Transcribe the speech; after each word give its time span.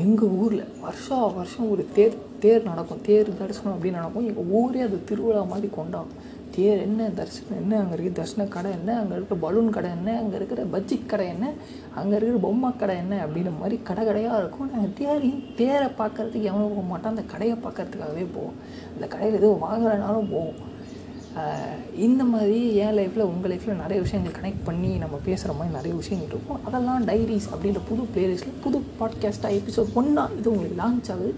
எங்கள் 0.00 0.28
ஊரில் 0.28 0.68
வருஷம் 0.80 1.34
வருஷம் 1.34 1.70
ஒரு 1.70 1.86
தேர் 1.92 2.14
தேர் 2.40 2.62
நடக்கும். 2.62 3.00
தேர் 3.02 3.38
தரிசனம் 3.38 3.74
அப்படின்னு 3.74 3.90
நடக்கும். 3.90 4.26
எங்கள் 4.26 4.44
ஊரே 4.44 4.80
அது 4.80 5.04
திருவிழா 5.04 5.42
மாதிரி 5.42 5.68
கொண்டாடும். 5.76 6.14
தேர் 6.50 6.78
என்ன 6.78 7.08
தரிசனம் 7.08 7.58
என்ன 7.58 7.78
அங்கே 7.78 7.92
இருக்கிற 7.92 8.14
தரிசன 8.18 8.46
கடை 8.46 8.72
என்ன? 8.72 8.98
அங்கே 8.98 9.14
இருக்கிற 9.14 9.40
பலூன் 9.40 9.70
கடை 9.70 9.90
என்ன? 9.90 10.18
அங்கே 10.18 10.34
இருக்கிற 10.34 10.64
பஜ்ஜி 10.64 11.06
கடை 11.06 11.28
என்ன? 11.28 11.52
அங்கே 11.94 12.16
இருக்கிற 12.16 12.38
பொம்மை 12.38 12.76
கடை 12.76 12.96
என்ன? 12.96 13.26
அப்படின்ற 13.26 13.52
மாதிரி 13.60 13.82
கடை 13.82 14.04
கடையாக 14.04 14.38
இருக்கும். 14.38 14.70
நாங்கள் 14.70 14.96
தேரையும் 14.98 15.54
தேரை 15.56 15.88
பார்க்கறதுக்கு 15.98 16.42
எவனும் 16.42 16.74
போக 16.74 16.86
மாட்டோம். 16.88 17.16
அந்த 17.16 17.22
கடையை 17.22 17.56
பார்க்கறதுக்காகவே 17.56 18.26
போவோம். 18.34 18.54
அந்த 18.94 19.06
கடையில் 19.06 19.34
எதுவும் 19.34 19.64
வாங்குறனாலும் 19.68 20.30
போவோம். 20.30 20.70
இந்த 21.96 22.24
மாதிரி 22.24 22.74
என் 22.74 22.96
லைஃப்பில் 22.98 23.20
உங்கள் 23.20 23.56
லைஃப்பில் 23.56 23.80
நிறைய 23.80 24.02
விஷயங்கள் 24.02 24.32
கனெக்ட் 24.32 24.64
பண்ணி 24.64 24.96
நம்ம 24.96 25.20
பேசுகிற 25.24 25.52
மாதிரி 25.52 25.74
நிறைய 25.74 25.96
விஷயங்கள் 25.96 26.32
இருக்கும். 26.34 26.64
அதெல்லாம் 26.64 27.06
டைரிஸ் 27.06 27.48
அப்படின்ற 27.54 27.80
புது 27.88 28.02
பிளேலிஸ்ட்டில் 28.14 28.60
புது 28.62 28.82
பாட்காஸ்ட்டாக 29.00 29.60
எபிசோட் 29.60 29.92
ஒன்றா 29.94 30.30
இது 30.38 30.50
உங்களுக்கு 30.50 30.82
லான்ச் 30.82 31.10
ஆகுது. 31.14 31.34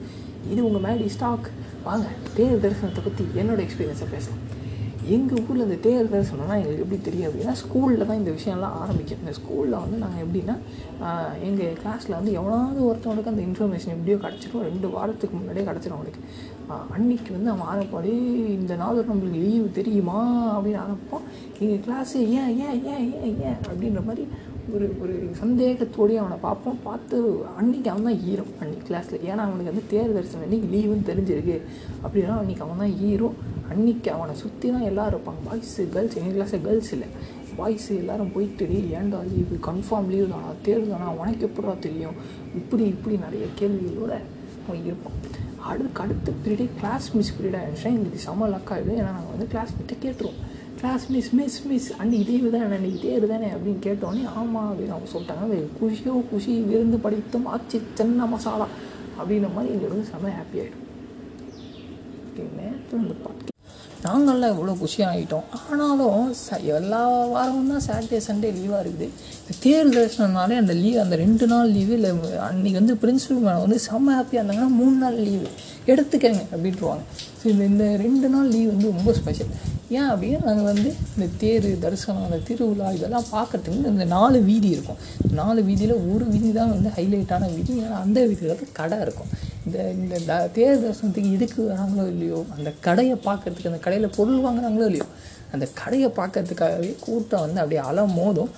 இது 0.51 0.73
உங்கள் 0.73 0.85
மேடி 0.87 1.07
ஸ்டாக் 1.07 1.51
வாங்க 1.85 2.07
தேர் 2.35 2.61
தரிசனத்தை 2.65 3.03
பற்றி 3.05 3.25
என்னோடய 3.37 3.67
எக்ஸ்பீரியன்ஸை 3.67 4.09
பேசலாம். 4.11 4.54
எங்கள் 5.15 5.43
ஊரில் 5.49 5.65
இந்த 5.65 5.77
தேர் 5.87 6.11
தரிசனம்னா 6.13 6.55
எங்களுக்கு 6.59 6.85
எப்படி 6.85 6.99
தெரியும் 7.09 7.29
அப்படின்னா 7.29 7.55
ஸ்கூலில் 7.63 8.07
தான் 8.09 8.21
இந்த 8.21 8.33
விஷயம்லாம் 8.37 8.77
ஆரம்பிக்கும். 8.83 9.21
இந்த 9.23 9.33
ஸ்கூலில் 9.39 9.77
வந்து 9.83 9.97
நாங்கள் 10.05 10.23
எப்படின்னா 10.25 10.55
எங்கள் 11.49 11.77
கிளாஸில் 11.81 12.17
வந்து 12.19 12.33
எவனாவது 12.39 12.81
ஒருத்தவனுக்கு 12.89 13.33
அந்த 13.33 13.43
இன்ஃபர்மேஷன் 13.49 13.95
எப்படியோ 13.97 14.17
கிடச்சிரும். 14.25 14.67
ரெண்டு 14.71 14.89
வாரத்துக்கு 14.95 15.37
முன்னாடியே 15.39 15.67
கிடச்சிரும் 15.69 15.99
அவனுக்கு 15.99 16.23
அன்னைக்கு 16.97 17.31
வந்து 17.37 17.51
அவன் 17.55 17.69
ஆரம்பாடி 17.73 18.13
இந்த 18.59 18.75
நாள் 18.83 19.01
நம்மளுக்கு 19.11 19.43
லீவு 19.47 19.69
தெரியுமா 19.81 20.19
அப்படின்னு 20.55 20.83
ஆரம்பிப்போம். 20.85 21.27
எங்கள் 21.63 21.83
கிளாஸு 21.87 22.15
ஏன் 22.15 22.53
ஏன் 22.67 22.81
ஏன் 22.95 23.09
ஏன் 23.25 23.37
ஏன் 23.49 23.59
அப்படின்ற 23.69 24.03
மாதிரி 24.09 24.25
ஒரு 24.73 24.97
ஒரு 25.01 25.15
சந்தேகத்தோடய 25.41 26.17
அவனை 26.17 26.37
பார்ப்போம். 26.41 26.79
பார்த்து 26.83 27.17
அன்றைக்கி 27.61 27.87
அவன் 27.87 28.03
தான் 28.03 28.19
ஹீரோ 28.19 28.45
அன்னைக்கு 28.61 28.87
கிளாஸில் 28.89 29.25
ஏன்னா 29.25 29.43
அவனுக்கு 29.47 29.73
வந்து 29.73 29.83
தேர் 29.89 30.13
தரிசனம் 30.13 30.43
அன்னைக்கு 30.43 30.69
லீவுன்னு 30.75 31.09
தெரிஞ்சிருக்கு. 31.11 31.61
அப்படின்னா 32.05 32.37
அன்றைக்கி 32.43 32.61
அவன் 32.61 32.79
தான் 32.79 32.95
ஹீரோ 32.97 33.33
அன்னைக்கு 33.71 34.11
அவனை 34.11 34.35
சுற்றி 34.35 34.71
தான் 34.71 34.81
எல்லோரும் 34.81 35.21
இருப்பாங்க. 35.21 35.41
பாய்ஸு 35.49 35.89
கேர்ள்ஸ் 35.89 36.17
எங்கள் 36.17 36.37
கிளாஸில் 36.37 36.65
கேர்ள்ஸ் 36.65 36.93
இல்லை. 36.93 37.09
பாய்ஸு 37.59 37.89
எல்லாரும் 37.89 38.33
போயிட்டு 38.33 38.67
"டேய், 38.67 38.95
ஏன்டா 38.95 39.21
லீவு 39.33 39.59
கன்ஃபார்ம் 39.67 40.09
லீவு 40.09 40.29
தானா? 40.29 40.51
தேர்வு 40.63 40.89
தானா 40.89 41.11
உனக்கு 41.11 41.47
எப்படா 41.47 41.79
தெரியும்? 41.79 42.15
இப்படி 42.55 42.85
இப்படி 42.85 43.17
நிறைய 43.17 43.47
கேள்விகளோடு 43.61 44.19
அவன் 44.67 44.85
இருப்பான். 44.85 45.19
அடுக்கு 45.59 46.03
அடுத்த 46.03 46.33
பீரியடே 46.45 46.69
கிளாஸ் 46.79 47.17
மிஸ் 47.17 47.35
பீரியடாக 47.37 47.63
இருந்துச்சுன்னா 47.65 47.95
எங்களுக்கு 47.97 48.19
செம 48.19 48.49
லக்காயிடும் 48.49 48.99
ஏன்னா 49.01 49.15
நாங்கள் 49.19 49.35
வந்து 49.35 49.47
கிளாஸ் 49.47 49.73
மிஸ்ட்டை 49.77 49.97
கேட்டுருவோம். 50.05 50.41
கிளாஸ் 50.85 51.05
மிஸ் 51.13 51.29
மிஸ் 51.37 51.55
மிஸ் 51.69 51.87
அன்றைக்கி 52.03 52.25
தேவு 52.31 52.49
தானே 52.55 52.75
அன்னைக்கு 52.77 52.99
தேர்வு 53.03 53.29
தானே 53.31 53.47
அப்படின்னு 53.53 53.83
கேட்டோடனே 53.87 54.25
ஆமாம் 54.41 54.67
அப்படின்னு 54.71 54.95
அவங்க 54.95 55.09
சொல்லிட்டாங்க. 55.13 55.61
குஷியோ 55.79 56.15
குஷி 56.31 56.55
விருந்து 56.71 56.99
படித்தோம். 57.07 57.47
ஆச்சு 57.53 57.81
சென்ன 57.99 58.29
மசாலா 58.33 58.67
அப்படின்ற 59.19 59.49
மாதிரி 59.55 59.73
எங்களுக்கு 59.75 60.11
செம்ம 60.13 60.35
ஹாப்பி 60.39 60.61
ஆகிடும் 60.65 60.85
ஓகே 62.27 62.45
நேரத்தில் 62.59 63.01
இந்த 63.01 63.17
பாட்டு 63.25 63.54
நாங்கள்லாம் 64.07 64.53
இவ்வளோ 64.55 64.73
குஷியாகிட்டோம் 64.81 65.45
ஆனாலும் 65.59 66.25
ச 66.45 66.59
எல்லா 66.79 67.03
வாரமும் 67.35 67.71
தான் 67.73 67.85
சாட்டர்டே 67.87 68.19
சண்டே 68.27 68.49
லீவாக 68.57 68.81
இருக்குது. 68.85 69.07
இந்த 69.43 69.55
தேர் 69.65 69.93
தரிசனம்னாலே 69.95 70.57
அந்த 70.63 70.75
லீவ் 70.81 70.99
அந்த 71.05 71.17
ரெண்டு 71.23 71.47
நாள் 71.53 71.71
லீவு 71.77 71.95
இல்லை 71.99 72.11
அன்றைக்கி 72.49 72.77
வந்து 72.81 72.97
பிரின்சிபல் 73.05 73.45
மேடம் 73.47 73.65
வந்து 73.67 73.79
செம்ம 73.87 74.17
ஹாப்பியாக 74.17 74.41
இருந்தாங்கன்னா 74.43 74.73
மூணு 74.81 74.97
நாள் 75.05 75.17
லீவு 75.29 75.49
எடுத்துக்கங்க 75.93 76.43
அப்படின்ட்டுருவாங்க. 76.53 77.05
ஸோ 77.39 77.45
இந்த 77.53 77.65
இந்த 77.73 77.87
ரெண்டு 78.05 78.29
நாள் 78.35 78.51
லீவ் 78.57 78.69
வந்து 78.75 78.93
ரொம்ப 78.97 79.13
ஸ்பெஷல் 79.21 79.53
ஏன் 79.97 80.11
அப்படின்னா 80.13 80.39
நாங்கள் 80.49 80.69
வந்து 80.73 80.91
இந்த 81.15 81.27
தேர் 81.41 81.67
தரிசனம் 81.83 82.27
அந்த 82.29 82.39
திருவிழா 82.49 82.91
இதெல்லாம் 82.99 83.27
பார்க்கறதுக்கு 83.35 83.91
இந்த 83.95 84.07
நாலு 84.15 84.39
வீதி 84.51 84.69
இருக்கும். 84.77 85.01
நாலு 85.41 85.61
வீதியில் 85.69 85.97
ஒரு 86.13 86.25
வீதி 86.35 86.51
தான் 86.61 86.73
வந்து 86.75 86.91
ஹைலைட்டான 86.97 87.51
வீதி. 87.57 87.73
ஏன்னா 87.83 87.99
அந்த 88.05 88.21
வீதியில் 88.31 88.73
கடை 88.79 88.99
இருக்கும். 89.07 89.31
இந்த 89.65 89.79
இந்த 89.95 90.15
த- 90.27 90.49
தேர் 90.53 90.81
தரிசனத்துக்கு 90.81 91.33
எதுக்கு 91.33 91.61
வராங்களோ 91.69 92.07
இல்லையோ 92.09 92.45
அந்த 92.57 92.71
கடையை 92.81 93.17
பார்க்கறதுக்கு 93.25 93.67
அந்த 93.67 93.79
கடையில் 93.79 94.15
பொருள் 94.17 94.45
வாங்குறாங்களோ 94.45 94.87
இல்லையோ 94.87 95.07
அந்த 95.53 95.67
கடையை 95.75 96.09
பார்க்கறதுக்காகவே 96.11 96.91
கூட்டம் 97.01 97.41
வந்து 97.41 97.61
அப்படியே 97.61 97.83
அலம் 97.83 98.17
மோதும் 98.17 98.53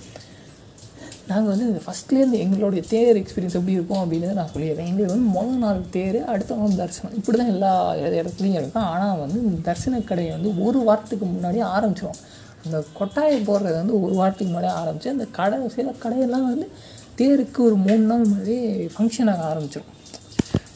நாங்கள் 1.27 1.51
வந்து 1.51 1.67
இந்த 1.67 1.81
ஃபஸ்ட்லேருந்து 1.85 2.37
எங்களுடைய 2.37 2.83
தேர் 2.89 3.17
எக்ஸ்பீரியன்ஸ் 3.17 3.55
எப்படி 3.55 3.71
இருக்கும் 3.71 4.01
அப்படின்னு 4.01 4.33
நான் 4.33 4.51
சொல்லிடுறேன். 4.53 4.87
எங்களுக்கு 4.87 5.13
வந்து 5.13 5.31
முதல் 5.31 5.57
நாள் 5.57 5.81
தேர் 5.89 6.23
அடுத்த 6.25 6.55
நாள் 6.55 6.77
தரிசனம். 6.77 7.15
இப்படி 7.15 7.37
தான் 7.37 7.51
எல்லா 7.53 7.71
இடத்துலையும் 8.13 8.59
இருக்கும். 8.59 8.87
ஆனால் 8.91 9.19
வந்து 9.19 9.39
இந்த 9.43 9.59
தரிசன 9.61 9.99
கடையை 10.01 10.31
வந்து 10.31 10.63
ஒரு 10.63 10.79
வாரத்துக்கு 10.83 11.25
முன்னாடியே 11.25 11.65
ஆரம்பிச்சிடும் 11.71 12.21
அந்த 12.63 12.77
கொட்டாயை 12.93 13.39
போடுறது 13.41 13.75
வந்து 13.75 14.01
ஒரு 14.01 14.13
வாரத்துக்கு 14.13 14.49
முன்னாடியே 14.49 14.75
ஆரம்பித்து 14.79 15.09
அந்த 15.09 15.27
கடை 15.31 15.59
சில 15.69 15.93
கடையெல்லாம் 16.03 16.47
வந்து 16.47 16.67
தேருக்கு 17.17 17.59
ஒரு 17.65 17.75
மூணு 17.83 18.03
நாள் 18.03 18.25
முன்னாடியே 18.25 18.63
ஃபங்க்ஷன் 18.95 19.31
ஆக 19.33 19.43
ஆரம்பிச்சிடும் 19.51 19.93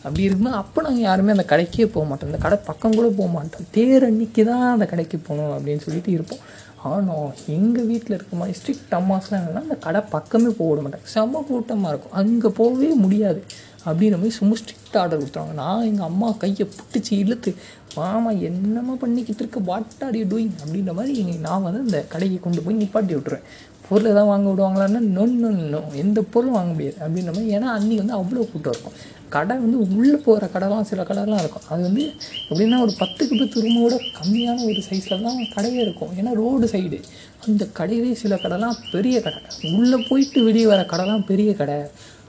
அப்படி 0.03 0.23
இருக்கும்போது 0.27 0.59
அப்போ 0.61 0.79
நாங்கள் 0.85 1.05
யாருமே 1.07 1.35
அந்த 1.35 1.45
கடைக்கே 1.51 1.87
போக 1.95 2.03
மாட்டோம். 2.09 2.29
அந்த 2.31 2.41
கடை 2.45 2.57
பக்கம் 2.69 2.97
கூட 2.99 3.07
போக 3.19 3.29
மாட்டோம். 3.37 3.65
தேர் 3.77 4.05
அன்னைக்கு 4.09 4.43
தான் 4.51 4.67
அந்த 4.75 4.85
கடைக்கு 4.91 5.17
போகணும் 5.27 5.55
அப்படின்னு 5.57 5.83
சொல்லிட்டு 5.87 6.11
இருப்போம். 6.17 6.43
ஆனால் 6.91 7.33
எங்கள் 7.55 7.89
வீட்டில் 7.89 8.15
இருக்க 8.17 8.35
மாதிரி 8.39 8.55
ஸ்ட்ரிக்ட் 8.59 8.95
அம்மாஸ்லாம் 8.99 9.39
என்னென்னா 9.39 9.65
அந்த 9.67 9.77
கடை 9.87 10.01
பக்கமே 10.15 10.51
போக 10.59 10.69
விட 10.69 10.81
மாட்டாங்க. 10.85 11.09
செம்ம 11.15 11.43
கூட்டமாக 11.49 11.91
இருக்கும். 11.93 12.15
அங்கே 12.21 12.49
போகவே 12.61 12.89
முடியாது. 13.03 13.41
அப்படின்ற 13.89 14.17
மாதிரி 14.21 14.37
சும்மா 14.39 14.55
ஸ்ட்ரிக்ட் 14.61 14.97
ஆர்டர் 15.01 15.21
கொடுத்துருவாங்க. 15.21 15.55
நான் 15.61 15.85
எங்கள் 15.89 16.07
அம்மா 16.11 16.27
கையை 16.43 16.65
பிடிச்சி 16.89 17.13
இழுத்து 17.23 17.51
மாமா 17.99 18.31
என்னம்மா 18.47 18.93
பண்ணிக்கிட்டு 19.03 19.41
இருக்க? 19.43 19.59
வாட் 19.69 20.03
ஆர் 20.07 20.17
யூ 20.19 20.25
டூயிங் 20.33 20.53
அப்படின்ற 20.63 20.91
மாதிரி 20.99 21.23
நான் 21.47 21.65
வந்து 21.67 21.81
அந்த 21.87 21.99
கடையை 22.13 22.37
கொண்டு 22.45 22.63
போய் 22.65 22.79
நிப்பாட்டி 22.81 23.13
விட்டுருவேன். 23.15 23.47
பொருள் 23.91 24.11
எதாவது 24.11 24.31
வாங்க 24.33 24.49
விடுவாங்களான்னா 24.51 25.01
நொன்னு 25.17 25.95
எந்த 26.03 26.19
பொருளும் 26.33 26.57
வாங்க 26.57 26.71
முடியாது 26.73 26.97
அப்படின்ற 27.05 27.31
மாதிரி. 27.37 27.55
ஏன்னா 27.55 27.69
அன்றைக்கி 27.77 27.99
வந்து 28.03 28.17
அவ்வளோ 28.19 28.43
கூட்டம் 28.51 28.73
இருக்கும். 28.75 28.95
கடை 29.35 29.55
வந்து 29.57 29.77
உள்ளே 29.97 30.15
போகிற 30.25 30.49
கடைலாம் 30.53 30.87
சில 30.91 31.01
கடைலாம் 31.09 31.41
இருக்கும். 31.43 31.67
அது 31.73 31.81
வந்து 31.87 32.03
எப்படின்னா 32.49 32.79
ஒரு 32.85 32.93
பத்துக்கு 33.01 33.35
பத்து 33.41 33.57
ரூமோட 33.65 33.97
கம்மியான 34.19 34.63
ஒரு 34.69 34.81
சைஸில் 34.89 35.25
தான் 35.27 35.37
கடையே 35.55 35.81
இருக்கும். 35.85 36.13
ஏன்னா 36.19 36.33
ரோடு 36.41 36.67
சைடு 36.73 36.99
அந்த 37.47 37.67
கடையிலே 37.79 38.13
சில 38.23 38.35
கடைலாம் 38.35 38.79
பெரிய 38.95 39.21
கடை. 39.21 39.39
உள்ளே 39.77 39.99
போயிட்டு 40.09 40.39
வெளியே 40.43 40.65
வர 40.65 40.81
கடைலாம் 40.93 41.27
பெரிய 41.33 41.51
கடை. 41.61 41.77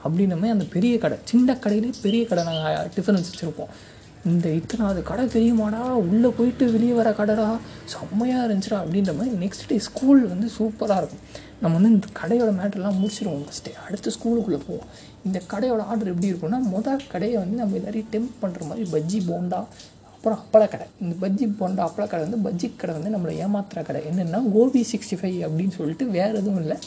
அப்படின்ற 0.05 0.35
மாதிரி 0.35 0.55
அந்த 0.57 0.67
பெரிய 0.75 0.93
கடை. 0.97 1.17
சின்ன 1.31 1.57
கடையிலே 1.65 1.91
பெரிய 2.05 2.21
கடை 2.29 2.43
நாங்கள் 2.43 2.87
டிஃபரன்ஸ் 2.95 3.29
வச்சுருப்போம். 3.31 3.73
இந்த 4.31 4.49
இத்தனாவது 4.49 5.01
கடை 5.07 5.23
தெரியுமாடா? 5.25 5.79
உள்ளே 6.09 6.29
போயிட்டு 6.37 6.65
வெளியே 6.71 6.93
வர 6.99 7.09
கடைடா? 7.09 7.47
செம்மையாக 7.93 8.45
இருந்துச்சுடா 8.47 8.77
அப்படின்ற 8.83 9.11
மாதிரி 9.17 9.31
நெக்ஸ்ட் 9.45 9.67
டே 9.67 9.77
ஸ்கூல் 9.87 10.21
வந்து 10.27 10.47
சூப்பராக 10.57 10.99
இருக்கும். 11.01 11.23
நம்ம 11.63 11.73
வந்து 11.77 11.91
இந்த 11.95 12.07
கடையோட 12.19 12.51
மேட்டர்லாம் 12.59 12.99
முடிச்சிடுவோம் 13.01 13.43
ஃபஸ்ட்டு 13.47 13.73
அடுத்து 13.85 14.13
ஸ்கூலுக்குள்ளே 14.15 14.59
போவோம். 14.67 14.87
இந்த 15.27 15.37
கடையோட 15.51 15.81
ஆர்டர் 15.91 16.11
எப்படி 16.13 16.31
இருக்கும்னா 16.31 16.59
மொதல் 16.75 17.09
கடையை 17.13 17.35
வந்து 17.43 17.57
நம்ம 17.61 17.77
எல்லாரையும் 17.79 18.09
டெம்ப் 18.13 18.39
பண்ணுற 18.43 18.67
மாதிரி 18.69 18.85
பஜ்ஜி 18.95 19.19
போண்டா 19.31 19.59
அப்புறம் 20.15 20.39
அப்பள 20.43 20.63
கடை 20.73 20.85
இந்த 21.03 21.13
பஜ்ஜி 21.23 21.45
போண்டா 21.61 21.81
அப்பள 21.87 22.03
கடை 22.11 22.21
வந்து 22.25 22.41
பஜ்ஜி 22.45 22.67
கடை 22.81 22.93
வந்து 22.97 23.13
நம்மளை 23.15 23.33
ஏமாத்துற 23.45 23.79
கடை. 23.87 24.01
என்னென்னா 24.09 24.39
கோபி 24.57 24.81
சிக்ஸ்டி 24.91 25.15
ஃபைவ் 25.21 25.39
அப்படின்னு 25.47 25.73
சொல்லிட்டு 25.79 26.05
வேறு 26.17 26.35
எதுவும் 26.41 26.61
இல்லை. 26.63 26.77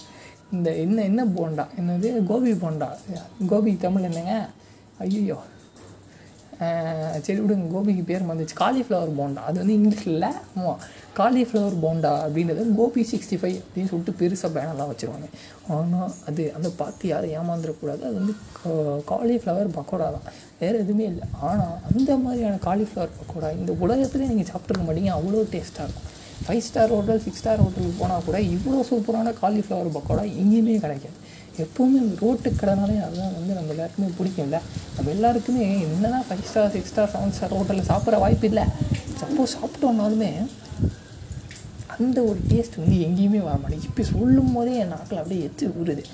இந்த 0.55 0.69
என்ன 0.85 1.03
என்ன 1.11 1.23
போண்டா? 1.37 1.65
என்னது? 1.81 2.09
கோபி 2.31 2.53
போண்டா. 2.65 2.89
கோபி 3.53 3.73
தமிழ் 3.85 4.09
என்னங்க? 4.11 4.35
ஐயோ 5.05 5.39
சரி 7.25 7.39
விடுங்க 7.41 7.67
கோபிக்கு 7.73 8.03
பேர் 8.11 8.29
வந்துச்சு 8.29 8.55
காலிஃப்ளவர் 8.61 9.11
போண்டா. 9.19 9.41
அது 9.49 9.57
வந்து 9.63 9.75
இங்கிலீஷில் 9.79 10.27
ஆமாம் 10.59 10.81
காலிஃப்ளவர் 11.19 11.77
போண்டா 11.85 12.13
அப்படின்றது 12.25 12.63
கோபி 12.79 13.03
சிக்ஸ்டி 13.11 13.37
ஃபைவ் 13.41 13.57
அப்படின்னு 13.65 13.91
சொல்லிட்டு 13.93 14.15
பெருசாக 14.21 14.51
பேனர்லாம் 14.57 14.91
வச்சுருவாங்க. 14.91 15.29
ஆனால் 15.77 16.11
அது 16.29 16.43
அந்த 16.57 16.69
பார்த்து 16.81 17.11
யாரும் 17.13 17.35
ஏமாந்துடக்கூடாது. 17.39 18.03
அது 18.09 18.17
வந்து 18.21 18.35
காலிஃப்ளவர் 19.13 19.71
பக்கோடா 19.79 20.09
தான். 20.17 20.27
வேறு 20.63 20.77
எதுவுமே 20.85 21.07
இல்லை. 21.13 21.27
ஆனால் 21.49 21.75
அந்த 21.91 22.11
மாதிரியான 22.25 22.61
காலிஃப்ளவர் 22.69 23.17
பக்கோடா 23.21 23.51
இந்த 23.61 23.73
உலகத்துலேயே 23.85 24.31
நீங்கள் 24.33 24.51
சாப்பிட்ருக்க 24.53 24.85
மாட்டீங்க. 24.89 25.13
அவ்வளோ 25.19 25.45
டேஸ்ட்டாக 25.55 25.87
இருக்கும். 25.87 26.09
Five 26.47 26.65
star 26.67 26.93
hotel 26.95 27.23
six 27.27 27.41
star 27.43 27.63
ஹோட்டலுக்கு 27.65 28.01
போனால் 28.01 28.27
கூட 28.27 28.39
இவ்வளோ 28.55 28.83
சூப்பரான 28.91 29.33
காலிஃப்ளவர் 29.43 29.97
பக்கோடா 29.97 30.25
எங்கேயுமே 30.43 30.77
கிடைக்காது. 30.85 31.17
எப்போவுமே 31.65 32.01
ரோட்டு 32.23 32.49
கடைனாலே 32.61 32.97
அதுதான் 33.05 33.35
வந்து 33.39 33.53
நம்ம 33.59 33.71
எல்லாருக்குமே 33.75 34.09
பிடிக்கும்ல. 34.19 34.59
நம்ம 34.97 35.09
எல்லாருக்குமே 35.17 35.65
என்னதான் 35.95 36.27
five 36.29 36.47
star 36.51 36.71
six 36.75 36.93
star 36.93 37.11
seven 37.15 37.35
star 37.37 37.57
ஹோட்டலில் 37.59 37.89
சாப்பிட்ற 37.91 38.19
வாய்ப்பு 38.25 38.49
இல்லை. 38.51 38.65
சப்போஸ் 39.23 39.57
சாப்பிட்டோம்னாலுமே 39.59 40.31
அந்த 41.99 42.19
ஒரு 42.31 42.41
டேஸ்ட் 42.51 42.79
வந்து 42.83 42.97
எங்கேயுமே 43.07 43.41
வர 43.49 43.57
மாட்டேங்குது. 43.63 43.91
இப்போ 43.93 44.05
சொல்லும் 44.13 44.53
போதே 44.57 44.75
என் 44.83 44.93
நாக்கில் 44.95 45.21
அப்படியே 45.23 45.43
எச்சு 45.49 45.67
ஊறுது. 45.81 46.05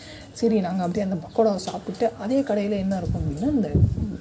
சரி 0.41 0.57
நாங்கள் 0.67 0.85
அப்படியே 0.87 1.05
அந்த 1.07 1.17
பக்கோடாவை 1.25 1.61
சாப்பிட்டு 1.69 2.07
அதே 2.25 2.39
கடையில் 2.49 2.77
என்ன 2.85 2.97
இருக்கும் 3.01 3.23
அப்படின்னா 3.23 3.51
இந்த 3.59 3.71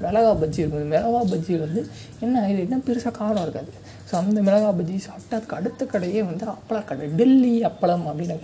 மிளகா 0.04 0.31
பஜ்ஜி 0.42 0.62
இருக்கும். 0.62 0.81
இந்த 0.81 0.92
மிளகா 0.96 1.22
பஜ்ஜி 1.31 1.56
வந்து 1.66 1.81
என்ன 2.25 2.42
ஹைலைட்னா 2.48 2.80
பெருசாக 2.88 3.13
காரம் 3.19 3.44
இருக்காது. 3.46 3.72
ஸோ 4.10 4.16
அந்த 4.22 4.40
மிளகா 4.48 4.69
பஜ்ஜி 4.80 4.98
சாப்பிட்டு 5.08 5.38
அதுக்கு 5.38 5.58
அடுத்த 5.60 5.88
கடையே 5.94 6.22
வந்து 6.30 6.46
அப்பள 6.56 6.80
கடை 6.92 7.08
டெல்லி 7.19 7.54
அப்பளம் 7.69 8.06
அப்படின்னு 8.12 8.38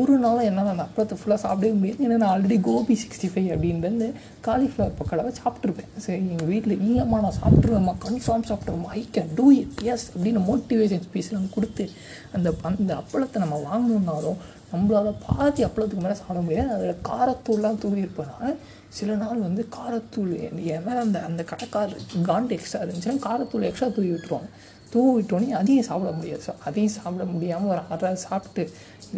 ஒரு 0.00 0.14
நாளும் 0.18 0.46
என்னால் 0.48 0.70
அந்த 0.72 0.84
அப்பளத்தை 0.86 1.16
ஃபுல்லாக 1.18 1.40
சாப்பிடவே 1.44 1.74
முடியாது. 1.74 2.02
ஏன்னா 2.04 2.16
நான் 2.22 2.32
ஆல்ரெடி 2.34 2.60
கோபி 2.60 2.94
சிக்ஸ்டி 3.02 3.28
ஃபைவ் 3.32 3.48
அப்படின்றது 3.54 4.08
காலிஃப்ளவர் 4.46 4.96
பக்கடாவை 5.00 5.32
சாப்பிட்ருப்பேன் 5.40 5.90
சரி 6.06 6.18
எங்கள் 6.32 6.46
வீட்டில் 6.46 6.80
இல்லைம்மா 6.86 7.18
நான் 7.24 7.38
சாப்பிட்ருவேம்மா 7.42 7.94
confirm 8.06 8.46
சாப்பிட்ருவேம்மா 8.50 8.92
I 9.00 9.08
can 9.16 9.32
do 9.34 9.50
it 9.50 9.82
yes 9.82 10.06
அப்படின்னு 10.14 10.42
மோட்டிவேஷன் 10.50 11.04
ஸ்பீச்லாம் 11.08 11.50
கொடுத்து 11.54 11.86
அந்த 12.32 12.54
அந்த 12.62 12.94
அப்பளத்தை 13.02 13.38
நம்ம 13.38 13.60
வாங்கணுன்னாலும் 13.68 14.38
நம்மளால் 14.72 15.14
பாதி 15.26 15.64
அப்பளத்துக்கு 15.64 16.04
மேலே 16.06 16.14
சாப்பிட 16.14 16.40
முடியாது. 16.40 16.72
அதில் 16.72 17.04
காரத்தூள்லாம் 17.10 17.78
இருப்பதால் 17.96 18.58
சில 18.88 19.14
நாள் 19.14 19.38
வந்து 19.38 19.68
காரத்தூள் 19.76 20.32
என் 20.46 20.60
என் 20.64 20.84
மேலே 20.84 20.98
அந்த 20.98 21.22
அந்த 21.22 21.44
கடைக்காரர் 21.50 22.04
காண்டு 22.28 22.50
எக்ஸ்ட்ரா 22.56 22.80
இருந்துச்சுன்னா 22.82 23.24
காரத்தூள் 23.28 23.66
எக்ஸ்ட்ரா 23.68 23.88
தூவி 23.88 24.10
விட்டுருவாங்க. 24.12 24.48
தூவி 24.92 25.10
விட்டோன்னே 25.16 25.48
அதையும் 25.60 25.86
சாப்பிட 25.88 26.10
முடியாது 26.18 26.42
ஸோ 26.46 26.52
அதையும் 26.68 26.94
சாப்பிட 26.98 27.24
முடியாமல் 27.32 27.72
ஒரு 27.74 27.82
அரை 27.94 28.10
சாப்பிட்டு 28.26 28.62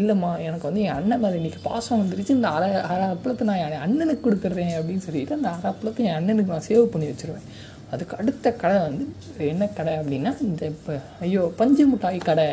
இல்லைம்மா 0.00 0.30
எனக்கு 0.46 0.66
வந்து 0.68 0.82
என் 0.86 0.96
அண்ணன் 0.98 1.22
மேலே 1.22 1.36
இன்றைக்கி 1.40 1.60
பாசம் 1.68 2.00
வந்துருச்சு. 2.00 2.36
இந்த 2.38 2.48
அரை 2.56 2.68
அரை 2.92 3.06
அப்பளத்தை 3.14 3.44
நான் 3.48 3.62
என் 3.64 3.84
அண்ணனுக்கு 3.86 4.24
கொடுத்துட்றேன் 4.26 4.74
அப்படின்னு 4.78 5.04
சொல்லிட்டு 5.06 5.36
அந்த 5.38 5.48
அரை 5.56 5.68
அப்பளத்தை 5.72 6.02
என் 6.08 6.18
அண்ணனுக்கு 6.18 6.54
நான் 6.54 6.68
சேவ் 6.68 6.92
பண்ணி 6.92 7.08
வச்சுருவேன். 7.10 7.48
அதுக்கு 7.92 8.14
அடுத்த 8.20 8.52
கடை 8.62 8.76
வந்து 8.88 9.04
என்ன 9.52 9.64
கடை 9.78 9.92
அப்படின்னா 10.00 10.32
இந்த 10.48 10.62
இப்போ 10.74 10.94
ஐயோ 11.26 11.42
பஞ்சு 11.60 11.84
மிட்டாய் 11.92 12.18
கடை. 12.28 12.46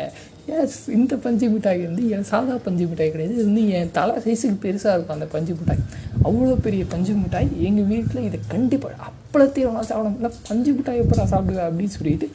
எஸ் 0.56 0.78
இந்த 0.98 1.14
பஞ்சு 1.24 1.46
மிட்டாய் 1.54 1.82
வந்து 1.88 2.04
என் 2.16 2.28
சாதா 2.30 2.54
பஞ்சு 2.66 2.84
மிட்டாய் 2.90 3.12
கிடையாது. 3.14 3.34
இது 3.36 3.44
வந்து 3.48 3.64
என் 3.78 3.92
தலை 3.98 4.14
சைஸுக்கு 4.24 4.58
பெருசாக 4.64 4.94
இருக்கும் 4.96 5.16
அந்த 5.18 5.28
பஞ்சு 5.34 5.52
மிட்டாய். 5.58 5.82
அவ்வளோ 6.28 6.54
பெரிய 6.66 6.84
பஞ்சு 6.94 7.14
மிட்டாய். 7.22 7.50
எங்கள் 7.68 7.88
வீட்டில் 7.92 8.26
இதை 8.28 8.40
கண்டிப்பாக 8.54 8.94
அப்பளத்தையும் 9.08 9.76
நான் 9.78 9.90
சாப்பிட 9.90 10.08
முடியல 10.14 10.30
பஞ்சு 10.50 10.72
மிட்டாய் 10.78 11.02
எப்போ 11.04 11.16
நான் 11.20 11.32
சாப்பிடுவேன் 11.34 11.68
அப்படின்னு 11.70 11.96
சொல்லிட்டு 11.98 12.28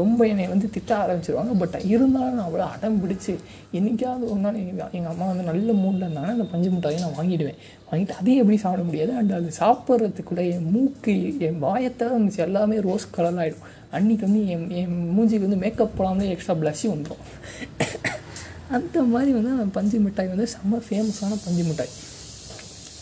ரொம்ப 0.00 0.20
என்னை 0.32 0.46
வந்து 0.52 0.66
திட்ட 0.76 0.92
ஆரம்பிச்சிருவாங்க. 1.02 1.52
பட் 1.62 1.76
இருந்தாலும் 1.92 2.36
நான் 2.38 2.48
அவ்வளோ 2.48 2.66
அடம் 2.74 2.98
பிடிச்சி 3.02 3.32
என்றைக்காவது 3.78 4.24
ஒரு 4.32 4.40
நாள் 4.44 4.58
எங்கள் 4.62 4.92
எங்கள் 4.98 5.12
அம்மா 5.12 5.26
வந்து 5.30 5.48
நல்ல 5.50 5.72
மூடில் 5.82 6.04
இருந்தாங்கன்னா 6.06 6.36
அந்த 6.36 6.46
பஞ்சு 6.52 6.70
மிட்டாயை 6.74 6.98
நான் 7.04 7.18
வாங்கிடுவேன். 7.20 7.58
வாங்கிட்டு 7.90 8.18
அதையும் 8.20 8.42
எப்படி 8.42 8.58
சாப்பிட 8.64 8.84
முடியாது. 8.88 9.12
அண்ட் 9.20 9.32
அது 9.38 9.50
சாப்பிட்றதுக்குள்ள 9.62 10.44
என் 10.54 10.68
மூக்கு 10.74 11.16
என் 11.48 11.62
வாயத்தை 11.66 12.08
இருந்துச்சு 12.12 12.44
எல்லாமே 12.48 12.78
ரோஸ் 12.88 13.12
கலர் 13.16 13.40
ஆகிடும் 13.44 13.66
அன்றைக்கி 13.98 14.24
வந்து 14.28 14.42
என் 14.54 14.66
என் 14.80 14.96
மூஞ்சிக்கு 15.16 15.46
வந்து 15.48 15.62
மேக்கப் 15.64 15.96
போடாமலே 15.98 16.32
எக்ஸ்ட்ரா 16.34 16.56
ப்ளஷ்ஷும் 16.62 16.94
வந்துடும் 16.94 17.24
அந்த 18.76 19.02
மாதிரி 19.12 19.30
வந்து 19.36 19.52
அந்த 19.56 19.66
பஞ்சு 19.76 19.98
மிட்டாய் 20.06 20.32
வந்து 20.32 20.46
செம்ம 20.54 20.80
ஃபேமஸான 20.88 21.36
பஞ்சு 21.44 21.62
மிட்டாய். 21.68 21.92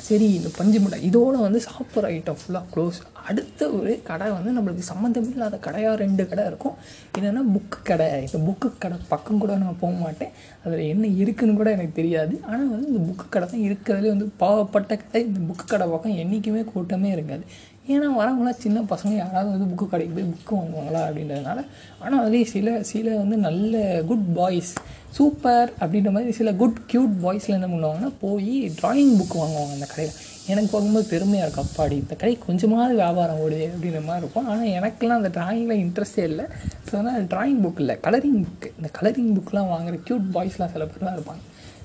சரி 0.07 0.27
இந்த 0.39 0.49
பஞ்சு 0.57 0.79
மிட்டாய் 0.83 1.07
இதோட 1.09 1.37
வந்து 1.45 1.61
சாப்பிட்ற 1.67 2.11
ஐட்டம் 2.17 2.39
ஃபுல்லாக 2.41 2.67
க்ளோஸ் 2.73 2.99
அடுத்த 3.29 3.69
ஒரு 3.77 3.93
கடை 4.09 4.27
வந்து 4.35 4.51
நம்மளுக்கு 4.57 4.85
சம்மந்தம் 4.91 5.29
இல்லாத 5.31 5.57
கடையாக 5.67 5.95
ரெண்டு 6.03 6.23
கடை 6.31 6.43
இருக்கும். 6.51 6.77
என்னென்னா 7.19 7.43
புக்கு 7.55 7.79
கடை. 7.91 8.07
இந்த 8.27 8.39
புக்கு 8.49 8.69
கடை 8.79 8.97
பக்கம் 9.13 9.41
கூட 9.43 9.53
நான் 9.63 9.81
போக 9.81 9.93
மாட்டேன். 10.05 10.33
அதில் 10.65 10.83
என்ன 10.93 11.09
இருக்குதுன்னு 11.23 11.61
கூட 11.61 11.71
எனக்கு 11.77 11.95
தெரியாது. 12.01 12.35
ஆனால் 12.51 12.71
வந்து 12.75 12.91
இந்த 12.93 13.03
புக்கு 13.09 13.27
கடை 13.29 13.47
தான் 13.53 13.65
இருக்கிறதுலே 13.69 14.13
வந்து 14.15 14.29
பாவப்பட்ட 14.43 14.93
கடை. 15.03 15.23
இந்த 15.31 15.41
புக்கு 15.49 15.67
கடை 15.73 15.89
பக்கம் 15.95 16.19
என்றைக்குமே 16.25 16.63
கூட்டமே 16.75 17.11
இருக்காது. 17.17 17.47
ஏன்னா 17.95 18.07
வரவங்களாம் 18.21 18.63
சின்ன 18.65 18.79
பசங்க 18.93 19.13
யாராவது 19.17 19.51
வந்து 19.55 19.69
புக்கு 19.73 19.87
கடைக்கு 19.91 20.15
போய் 20.15 20.31
புக்கு 20.35 20.55
வாங்குவாங்களா 20.59 21.03
அப்படின்றதுனால. 21.09 21.59
ஆனால் 22.05 22.21
அதுலேயே 22.23 22.47
சில 22.55 22.79
சில 22.93 23.17
வந்து 23.23 23.37
நல்ல 23.49 24.03
குட் 24.11 24.29
பாய்ஸ் 24.39 24.73
சூப்பர் 25.17 25.71
அப்படின்ற 25.81 26.11
மாதிரி 26.15 26.33
சில 26.39 26.51
குட் 26.61 26.81
க்யூட் 26.93 27.15
பாய்ஸில் 27.25 27.57
என்ன 27.59 27.69
பண்ணுவாங்கன்னா 27.73 28.11
போய் 28.23 28.55
ட்ராயிங் 28.79 29.13
புக் 29.19 29.37
வாங்குவாங்க 29.41 29.75
அந்த 29.77 29.87
கடையில். 29.93 30.17
எனக்கு 30.53 30.71
பார்க்கும்போது 30.73 31.07
பெருமையாக 31.13 31.45
இருக்கும் 31.45 31.69
அப்பாடி 31.69 31.97
இந்த 32.03 32.15
கடை 32.21 32.35
கொஞ்சமாவது 32.47 32.95
வியாபாரம் 33.01 33.41
ஓடுது 33.45 33.67
அப்படின்ற 33.75 34.01
மாதிரி 34.09 34.23
இருக்கும். 34.23 34.49
ஆனால் 34.51 34.73
எனக்கெல்லாம் 34.79 35.21
அந்த 35.21 35.31
ட்ராயிங்கில் 35.37 35.83
இன்ட்ரெஸ்டே 35.85 36.25
இல்லை. 36.31 36.47
ஸோ 36.89 36.93
அதனால் 36.99 37.29
ட்ராயிங் 37.33 37.63
புக் 37.65 37.81
இல்லை 37.85 37.97
கலரிங் 38.07 38.41
புக்கு 38.49 38.71
இந்த 38.79 38.91
கலரிங் 38.99 39.33
புக்கெலாம் 39.39 39.73
வாங்குற 39.75 39.97
க்யூட் 40.09 40.29
பாய்ஸ்லாம் 40.37 40.73
சில 40.75 40.87
பேர் 40.91 41.09
தான் 41.09 41.17
இருப்பாங்க. 41.19 41.43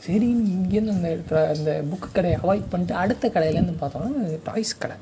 சரி 0.08 0.28
இங்கேருந்து 0.58 0.96
அந்த 0.98 1.10
அந்த 1.54 1.72
புக்கு 1.92 2.10
கடையை 2.18 2.38
அவாய்ட் 2.44 2.70
பண்ணிட்டு 2.74 2.96
அடுத்த 3.04 3.32
கடையிலேருந்து 3.36 3.78
பார்த்தோம்னா 3.82 4.28
டாய்ஸ் 4.50 4.76
கடை. 4.84 4.98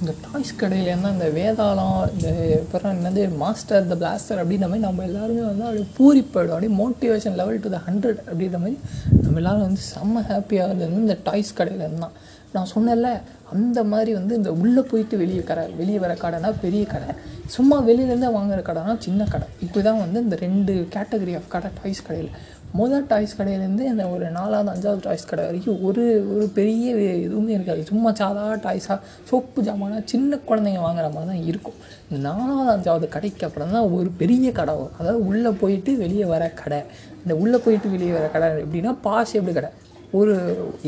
இந்த 0.00 0.12
டாய்ஸ் 0.26 0.52
கடையிலேருந்து 0.60 1.08
அந்த 1.14 1.26
வேதாளம் 1.38 1.96
இந்த 2.12 2.28
அப்புறம் 2.60 2.92
என்னது 2.96 3.22
மாஸ்டர் 3.42 3.88
த 3.90 3.96
பிளாஸ்டர் 4.02 4.40
அப்படின்ற 4.42 4.66
மாதிரி 4.70 4.84
நம்ம 4.86 5.04
எல்லாருமே 5.08 5.42
வந்து 5.48 5.64
அப்படியே 5.68 5.88
பூரிப்பாயிடும் 5.98 6.54
அப்படியே 6.56 6.72
motivation 6.82 7.36
level 7.40 7.58
to 7.64 7.70
the 7.74 7.80
hundred 7.88 8.20
அப்படின்ற 8.28 8.58
மாதிரி 8.62 8.76
நம்ம 9.24 9.38
எல்லோரும் 9.40 9.66
வந்து 9.66 9.82
செம்ம 9.94 10.22
ஹாப்பியாக 10.30 10.68
இருந்தது. 10.68 11.00
இந்த 11.04 11.16
டாய்ஸ் 11.28 11.52
கடையிலேருந்து 11.58 12.04
தான். 12.04 12.16
நான் 12.54 12.70
சொன்னேன்ல 12.74 13.10
அந்த 13.54 13.78
மாதிரி 13.90 14.12
வந்து 14.18 14.32
இந்த 14.40 14.50
உள்ளே 14.62 14.82
போயிட்டு 14.90 15.16
வெளியே 15.22 15.42
கடை 15.50 15.64
வெளியே 15.80 15.98
வர 16.04 16.12
கடைனா 16.22 16.50
பெரிய 16.64 16.84
கடை. 16.94 17.10
சும்மா 17.56 17.76
வெளியிலேருந்தே 17.88 18.30
வாங்குற 18.38 18.60
கடைனா 18.70 18.94
சின்ன 19.06 19.26
கடை. 19.34 19.48
இப்படி 19.66 19.82
தான் 19.88 20.02
வந்து 20.04 20.18
இந்த 20.26 20.36
ரெண்டு 20.46 20.72
கேட்டகரி 20.96 21.34
ஆஃப் 21.40 21.52
கடை 21.54 21.70
டாய்ஸ் 21.82 22.06
கடையில். 22.08 22.32
முதல் 22.78 23.06
டாய்ஸ் 23.06 23.34
கடையிலேருந்து 23.38 23.84
அந்த 23.92 24.04
ஒரு 24.14 24.30
நாலாவது 24.30 24.70
அஞ்சாவது 24.72 25.02
டாய்ஸ் 25.06 25.26
கடை 25.30 25.44
வரைக்கும் 25.44 25.82
ஒரு 25.88 26.02
ஒரு 26.34 26.46
பெரிய 26.58 26.94
எதுவுமே 27.26 27.52
இருக்காது. 27.52 27.82
சும்மா 27.90 28.10
சாதா 28.14 28.44
டாய்ஸாக 28.66 28.98
சோப்பு 29.30 29.62
ஜாமானாக 29.62 30.02
சின்ன 30.12 30.38
குழந்தைங்க 30.48 30.80
வாங்குற 30.86 31.06
மாதிரி 31.16 31.30
தான் 31.32 31.44
இருக்கும். 31.50 31.78
இந்த 32.10 32.20
நாலாவது 32.28 32.72
அஞ்சாவது 32.76 33.08
கடைக்கு 33.08 33.46
அப்புறம் 33.46 33.74
தான் 33.76 33.90
ஒரு 33.98 34.10
பெரிய 34.22 34.52
கடை 34.52 34.74
வரும். 34.74 34.96
அதாவது 34.98 35.26
உள்ளே 35.26 35.50
போயிட்டு 35.62 35.96
வெளியே 36.04 36.24
வர 36.24 36.48
கடை. 36.62 36.80
இந்த 37.22 37.36
உள்ளே 37.36 37.58
போயிட்டு 37.66 37.88
வெளியே 37.90 38.12
வர 38.18 38.26
கடை 38.26 38.48
எப்படின்னா 38.64 38.96
பாஸ் 39.08 39.34
எப்படி 39.40 39.54
கடை? 39.60 39.70
ஒரு 40.18 40.32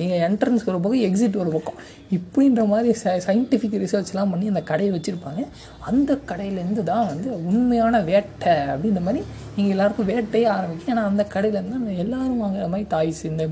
எங்கள் 0.02 0.22
என்ட்ரன்ஸ் 0.26 0.64
ஒரு 0.70 0.78
பக்கம் 0.84 1.04
எக்ஸிட் 1.08 1.36
ஒரு 1.42 1.50
பக்கம். 1.54 1.78
இப்படின்ற 2.16 2.62
மாதிரி 2.72 2.88
ச 3.02 3.12
சயின்டிஃபிக் 3.26 3.76
ரிசர்ச்லாம் 3.82 4.32
பண்ணி 4.32 4.46
அந்த 4.52 4.62
கடையை 4.70 4.90
வச்சுருப்பாங்க. 4.94 5.42
அந்த 5.90 6.18
கடையிலேருந்து 6.30 6.82
தான் 6.90 7.06
வந்து 7.10 7.28
உண்மையான 7.50 8.00
வேட்டை 8.10 8.54
அப்படின்ற 8.72 9.02
மாதிரி 9.08 9.22
நீங்கள் 9.56 9.74
எல்லாருக்கும் 9.74 10.10
வேட்டையே 10.12 10.48
ஆரம்பிக்கும். 10.56 10.90
ஏன்னா 10.94 11.04
அந்த 11.10 11.24
கடையிலேருந்து 11.34 11.76
தான் 11.76 12.00
எல்லாரும் 12.04 12.42
வாங்குற 12.44 12.66
மாதிரி 12.72 12.88
டாய்ஸ் 12.94 13.22
இந்த 13.30 13.46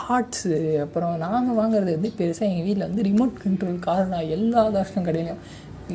கார்ட்ஸு 0.00 0.54
அப்புறம் 0.84 1.14
நாங்கள் 1.26 1.58
வாங்குறது 1.60 1.90
வந்து 1.96 2.12
பெருசாக 2.20 2.50
எங்கள் 2.52 2.66
வீட்டில் 2.68 2.88
வந்து 2.88 3.06
ரிமோட் 3.10 3.36
கண்ட்ரோல் 3.44 3.78
கார் 3.88 4.12
நான் 4.14 4.32
எல்லா 4.36 4.62
தர்ஷனம் 4.78 5.08
கடையிலையும். 5.08 5.42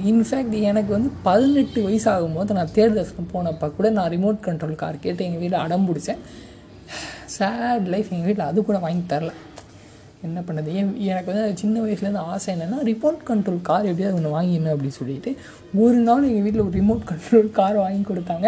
இன்ஃபேக்ட் 0.09 0.55
எனக்கு 0.71 0.91
வந்து 0.95 1.09
பதினெட்டு 1.27 1.79
வயசு 1.85 2.07
ஆகும்போது 2.13 2.57
நான் 2.57 2.75
தேர்ட் 2.75 2.99
போனப்போ 3.31 3.67
கூட 3.77 3.89
நான் 3.97 4.11
ரிமோட் 4.15 4.45
கண்ட்ரோல் 4.47 4.75
கார் 4.81 5.03
கேட்டு 5.05 5.25
எங்கள் 5.27 5.41
வீட்டில் 5.43 5.63
அடம் 5.63 5.87
பிடிச்சேன். 5.87 6.21
சேட் 7.37 7.87
லைஃப் 7.93 8.11
எங்கள் 8.13 8.27
வீட்டில் 8.27 8.49
அது 8.49 8.59
கூட 8.63 8.77
வாங்கி 8.79 9.03
தரல. 9.13 9.31
என்ன 10.27 10.39
பண்ணது? 10.47 10.69
ஏன் 10.79 10.89
எனக்கு 11.09 11.31
வந்து 11.31 11.59
சின்ன 11.61 11.81
வயசுலேருந்து 11.83 12.23
ஆசை 12.31 12.47
என்னென்னா 12.53 12.79
ரிமோட் 12.89 13.19
கண்ட்ரோல் 13.29 13.61
கார் 13.69 13.87
எப்படியாவது 13.89 14.17
ஒன்று 14.17 14.33
வாங்கிடணும் 14.35 14.73
அப்படின்னு 14.73 14.97
சொல்லிட்டு 15.01 15.31
ஒரு 15.83 15.99
நாள் 16.07 16.27
எங்கள் 16.29 16.45
வீட்டில் 16.45 16.63
ஒரு 16.65 16.75
ரிமோட் 16.79 17.05
கண்ட்ரோல் 17.11 17.47
கார் 17.59 17.77
வாங்கி 17.83 18.03
கொடுத்தாங்க. 18.09 18.47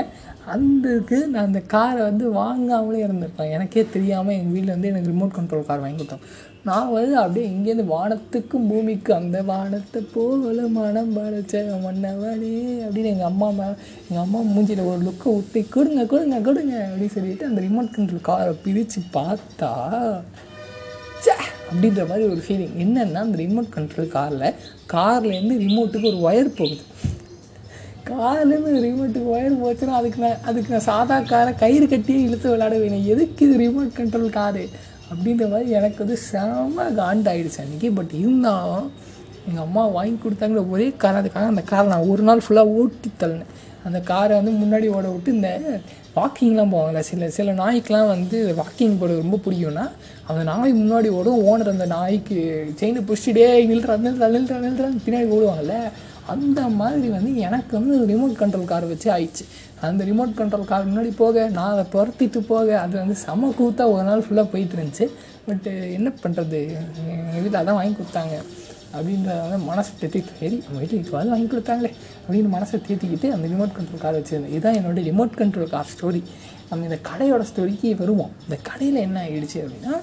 அந்தக்கு 0.55 1.17
நான் 1.31 1.47
அந்த 1.49 1.61
காரை 1.73 2.01
வந்து 2.09 2.25
வாங்காமலே 2.41 2.99
இருந்திருப்பேன். 3.05 3.53
எனக்கே 3.55 3.83
தெரியாமல் 3.95 4.35
எங்கள் 4.37 4.53
வீட்டில் 4.55 4.73
வந்து 4.75 4.91
எனக்கு 4.91 5.11
ரிமோட் 5.13 5.37
கண்ட்ரோல் 5.37 5.69
கார் 5.69 5.83
வாங்கி 5.83 5.99
கொடுத்தாங்க. 5.99 6.27
நான் 6.69 6.91
வந்து 6.95 7.15
அப்படியே 7.21 7.45
இங்கேருந்து 7.53 7.85
வானத்துக்கும் 7.93 8.67
பூமிக்கும் 8.71 9.19
அந்த 9.19 9.37
வானத்தை 9.51 10.01
போல 10.15 10.67
மனம் 10.75 11.15
படைச்ச 11.15 11.63
மன்னவனே 11.85 12.53
அப்படின்னு 12.83 13.13
எங்கள் 13.13 13.29
அம்மா 13.31 13.49
மேலே 13.59 13.75
எங்கள் 14.07 14.23
அம்மா 14.25 14.41
மூஞ்சியில் 14.51 14.89
ஒரு 14.91 15.01
லுக்கை 15.07 15.31
விட்டு 15.37 15.61
கொடுங்க 15.75 16.05
கொடுங்க 16.13 16.41
கொடுங்க 16.49 16.75
அப்படின்னு 16.89 17.15
சொல்லிட்டு 17.17 17.49
அந்த 17.49 17.61
ரிமோட் 17.67 17.95
கண்ட்ரோல் 17.97 18.27
காரை 18.29 18.53
பிரித்து 18.67 19.01
பார்த்தா 19.17 19.71
சே 21.25 21.33
அப்படின்ற 21.71 22.07
மாதிரி 22.07 22.27
ஒரு 22.27 22.41
ஃபீலிங் 22.47 22.75
என்னென்னா 22.83 23.23
அந்த 23.25 23.37
ரிமோட் 23.43 23.69
கண்ட்ரோல் 23.75 24.07
காரில் 24.17 24.47
கார்லேருந்து 24.93 25.57
ரிமோட்டுக்கு 25.65 26.09
ஒரு 26.11 26.19
ஒயர் 26.27 26.49
போகுது. 26.59 26.83
கார்லேருந்து 28.09 28.85
ரிமோட்டுக்கு 28.87 29.29
ஒயர் 29.35 29.59
போச்சுன்னா 29.63 29.97
அதுக்கு 29.99 30.21
நான் 30.23 30.41
அதுக்கு 30.41 30.73
நான் 30.73 30.87
சாதா 30.89 31.19
காரை 31.19 31.53
கயிறு 31.55 31.85
கட்டியே 31.85 32.19
இழுத்து 32.27 32.49
விளையாட 32.49 32.77
வேணும். 32.77 33.05
எதுக்கு 33.05 33.45
இது 33.47 33.61
ரிமோட் 33.63 33.97
கண்ட்ரோல் 33.99 34.37
காரு 34.39 34.65
அப்படின்ற 35.11 35.45
மாதிரி 35.51 35.69
எனக்கு 35.69 35.99
வந்து 36.03 36.17
செம 36.17 36.89
காண்டாயிடுச்சு 36.99 37.61
அன்றைக்கி 37.63 37.89
பட் 37.95 38.13
இருந்தாலும் 38.23 38.91
எங்கள் 39.47 39.63
அம்மா 39.63 39.83
வாங்கி 39.87 40.17
கொடுத்தாங்கிற 40.23 40.69
ஒரே 40.69 40.87
காரணத்துக்காக 41.03 41.51
அந்த 41.53 41.63
காரை 41.71 41.87
நான் 41.87 42.09
ஒரு 42.13 42.23
நாள் 42.23 42.43
ஃபுல்லாக 42.47 42.75
ஓட்டி 42.79 43.09
தள்ளினேன். 43.19 43.51
அந்த 43.83 43.99
காரை 44.09 44.33
வந்து 44.39 44.51
முன்னாடி 44.61 44.87
ஓட 44.95 45.07
விட்டு 45.07 45.33
இந்த 45.33 45.49
வாக்கிங்லாம் 46.15 46.71
போவாங்கல்ல 46.73 47.01
சில 47.09 47.29
சில 47.29 47.53
நாய்க்கெலாம் 47.53 48.07
வந்து 48.07 48.37
வாக்கிங் 48.59 48.97
போட 48.99 49.11
ரொம்ப 49.21 49.39
பிடிக்கும்னா 49.45 49.85
அந்த 50.31 50.43
நாய் 50.51 50.79
முன்னாடி 50.81 51.09
ஓடும் 51.19 51.43
ஓனர் 51.51 51.73
அந்த 51.73 51.87
நாய்க்கு 51.95 52.37
செயினை 52.79 53.01
பிடிச்சிட்டே 53.09 53.49
நில்றா 53.71 53.95
நில்றா 54.05 54.27
நில்றா 54.35 54.57
நில்றான்னு 54.65 55.03
பின்னாடி 55.05 55.29
ஓடுவாங்கல்ல 55.35 55.75
அந்த 56.33 56.61
மாதிரி 56.79 57.07
வந்து 57.15 57.31
எனக்கு 57.47 57.73
வந்து 57.77 57.93
ரிமோட் 58.11 58.35
கண்ட்ரோல் 58.41 58.69
கார் 58.71 58.85
வச்சு 58.91 59.07
ஆயிடுச்சு. 59.13 59.45
அந்த 59.87 60.01
ரிமோட் 60.09 60.35
கண்ட்ரோல் 60.39 60.67
கார் 60.71 60.87
முன்னாடி 60.89 61.11
போக 61.21 61.45
நான் 61.55 61.71
அதை 61.75 61.85
துரத்திட்டு 61.93 62.39
போக 62.51 62.67
அது 62.81 62.93
வந்து 63.01 63.15
செம 63.23 63.49
கூத்தாக 63.59 63.93
ஒரு 63.93 64.03
நாள் 64.09 64.23
ஃபுல்லாக 64.25 64.47
போயிட்டு 64.53 64.75
இருந்துச்சு. 64.77 65.05
பட்டு 65.47 65.71
என்ன 65.97 66.09
பண்ணுறது 66.23 66.59
எங்கள் 67.13 67.41
வீட்டில் 67.43 67.61
அதான் 67.61 67.79
வாங்கி 67.79 67.95
கொடுத்தாங்க. 67.99 68.35
அப்படின்றத 68.97 69.57
மனசை 69.71 69.91
தேத்திட்டு 69.99 70.33
சரி 70.39 70.57
நம்ம 70.63 70.79
வீட்டில் 70.83 71.01
இதுவாது 71.03 71.33
வாங்கி 71.33 71.49
கொடுத்தாங்களே 71.51 71.91
அப்படின்னு 72.23 72.49
மனசை 72.57 72.77
தேத்திக்கிட்டு 72.87 73.27
அந்த 73.35 73.45
ரிமோட் 73.53 73.75
கண்ட்ரோல் 73.77 74.03
கார் 74.05 74.17
வச்சுருந்தேன். 74.19 74.53
இதுதான் 74.55 74.77
என்னோட 74.79 75.03
ரிமோட் 75.09 75.37
கண்ட்ரோல் 75.41 75.73
கார் 75.75 75.91
ஸ்டோரி 75.93 76.21
நம்ம 76.71 76.83
இந்த 76.89 76.97
கடையோட 77.11 77.43
ஸ்டோரிக்கு 77.51 77.89
வருவோம். 78.01 78.33
இந்த 78.47 78.57
கடையில் 78.67 79.05
என்ன 79.07 79.17
ஆகிடுச்சு 79.27 79.57
அப்படின்னா 79.63 79.95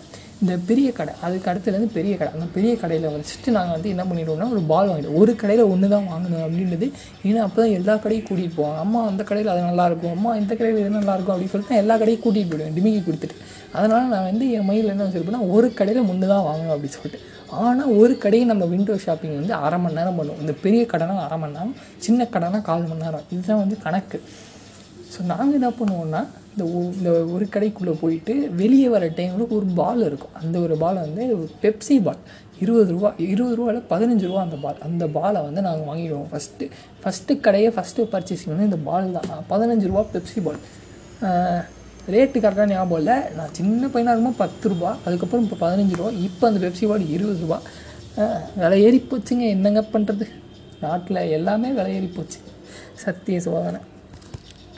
இந்த 0.42 0.54
பெரிய 0.66 0.88
கடை 0.96 1.12
அதுக்கு 1.26 1.48
அடுத்துலேருந்து 1.50 1.90
பெரிய 1.96 2.12
கடை 2.18 2.28
அந்த 2.36 2.46
பெரிய 2.56 2.72
கடையில் 2.82 3.06
வச்சுட்டு 3.14 3.54
நாங்கள் 3.56 3.74
வந்து 3.76 3.92
என்ன 3.94 4.02
பண்ணிடுவோம்னா 4.08 4.46
ஒரு 4.54 4.60
பால் 4.72 4.90
வாங்கிடுவோம். 4.90 5.16
ஒரு 5.22 5.32
கடையில் 5.40 5.70
ஒன்று 5.72 5.86
தான் 5.94 6.06
வாங்கணும் 6.10 6.44
அப்படின்றது 6.46 6.86
ஏன்னா 7.28 7.40
அப்போ 7.46 7.58
தான் 7.62 7.74
எல்லா 7.78 7.94
கடையும் 8.04 8.26
கூட்டிகிட்டு 8.28 8.58
போவாங்க 8.58 8.78
அம்மா 8.84 9.00
அந்த 9.10 9.22
கடையில் 9.30 9.50
அது 9.54 9.62
நல்லாயிருக்கும் 9.70 10.14
அம்மா 10.16 10.32
இந்த 10.40 10.52
கடையில் 10.58 10.80
இது 10.82 10.92
நல்லாயிருக்கும் 10.98 11.34
அப்படின்னு 11.34 11.54
சொல்லிட்டு 11.54 11.80
எல்லா 11.82 11.96
கடையும் 12.02 12.22
கூட்டிகிட்டு 12.26 12.52
போயிடுவேன் 12.52 12.76
டிமிக்கி 12.78 13.00
கொடுத்துட்டு. 13.08 13.38
அதனால் 13.76 14.12
நான் 14.14 14.26
வந்து 14.30 14.44
என் 14.58 14.68
மைண்டில் 14.68 14.94
என்ன 14.94 15.06
வச்சுருப்பேன்னா 15.06 15.42
ஒரு 15.56 15.70
கடையில் 15.80 16.08
ஒன்று 16.12 16.32
தான் 16.34 16.46
வாங்கணும் 16.48 16.74
அப்படின்னு 16.76 16.98
சொல்லிட்டு. 16.98 17.20
ஆனால் 17.66 17.92
ஒரு 18.00 18.14
கடையை 18.24 18.44
நம்ம 18.52 18.64
விண்டோ 18.72 18.94
ஷாப்பிங் 19.06 19.36
வந்து 19.40 19.54
அரை 19.66 19.78
மணி 19.82 19.98
நேரம் 20.00 20.18
பண்ணுவோம். 20.20 20.40
இந்த 20.44 20.54
பெரிய 20.64 20.82
கடைனா 20.92 21.16
அரை 21.26 21.38
மணி 21.42 21.56
நேரம் 21.58 21.76
சின்ன 22.06 22.28
கடைனா 22.34 22.60
கால் 22.68 22.90
மணி 22.90 23.04
நேரம். 23.06 23.24
இதுதான் 23.34 23.62
வந்து 23.64 23.78
கணக்கு. 23.86 24.20
ஸோ 25.12 25.18
நாங்கள் 25.32 25.58
என்ன 25.60 25.70
பண்ணுவோம்னா 25.80 26.22
இந்த 26.52 26.64
இந்த 26.98 27.10
ஒரு 27.34 27.44
கடைக்குள்ளே 27.54 27.94
போயிட்டு 28.02 28.34
வெளியே 28.60 28.88
வர 28.94 29.06
டைமில் 29.18 29.54
ஒரு 29.58 29.66
பால் 29.80 30.02
இருக்கும். 30.08 30.34
அந்த 30.42 30.56
ஒரு 30.66 30.74
பாலை 30.82 30.98
வந்து 31.06 31.24
பெப்சி 31.62 31.96
பால் 32.06 32.22
இருபது 32.64 32.90
ரூபா 32.94 33.08
இருபது 33.32 33.56
ரூபாயில் 33.58 33.82
பதினஞ்சு 33.92 34.24
ரூபா 34.30 34.40
அந்த 34.46 34.56
பால் 34.64 34.78
அந்த 34.86 35.04
பாலை 35.16 35.40
வந்து 35.48 35.60
நாங்கள் 35.66 35.88
வாங்கிடுவோம். 35.90 36.28
ஃபஸ்ட்டு 36.32 36.68
ஃபஸ்ட்டு 37.02 37.40
கடையை 37.46 37.70
ஃபஸ்ட்டு 37.76 38.06
பர்ச்சேசிங் 38.14 38.52
வந்து 38.52 38.68
இந்த 38.70 38.78
பால் 38.88 39.12
தான். 39.16 39.44
பதினஞ்சு 39.52 39.88
ரூபா 39.90 40.02
பெப்சி 40.14 40.40
பால் 40.46 40.60
ரேட்டு 42.14 42.38
கரெக்டாக 42.42 42.66
ஞாபகம் 42.72 43.00
இல்லை. 43.00 43.16
நான் 43.38 43.54
சின்ன 43.58 43.88
பையனாக 43.94 44.12
இருக்கும்போது 44.14 44.40
பத்து 44.44 44.68
ரூபா 44.72 44.90
அதுக்கப்புறம் 45.06 45.44
இப்போ 45.46 45.58
பதினஞ்சு 45.64 45.96
ரூபா 46.00 46.10
இப்போ 46.28 46.44
அந்த 46.50 46.60
பெப்சி 46.64 46.86
பால் 46.90 47.04
இருபது 47.16 47.40
ரூபா. 47.44 47.58
விலை 48.60 48.78
ஏறி 48.86 49.00
போச்சுங்க. 49.10 49.44
என்னங்க 49.56 49.82
பண்ணுறது 49.94 50.26
நாட்டில் 50.84 51.20
எல்லாமே 51.38 51.70
விலை 51.78 51.92
ஏறி 51.98 52.10
போச்சு. 52.18 52.40
சத்திய 53.04 53.40
சோதனை. 53.46 53.80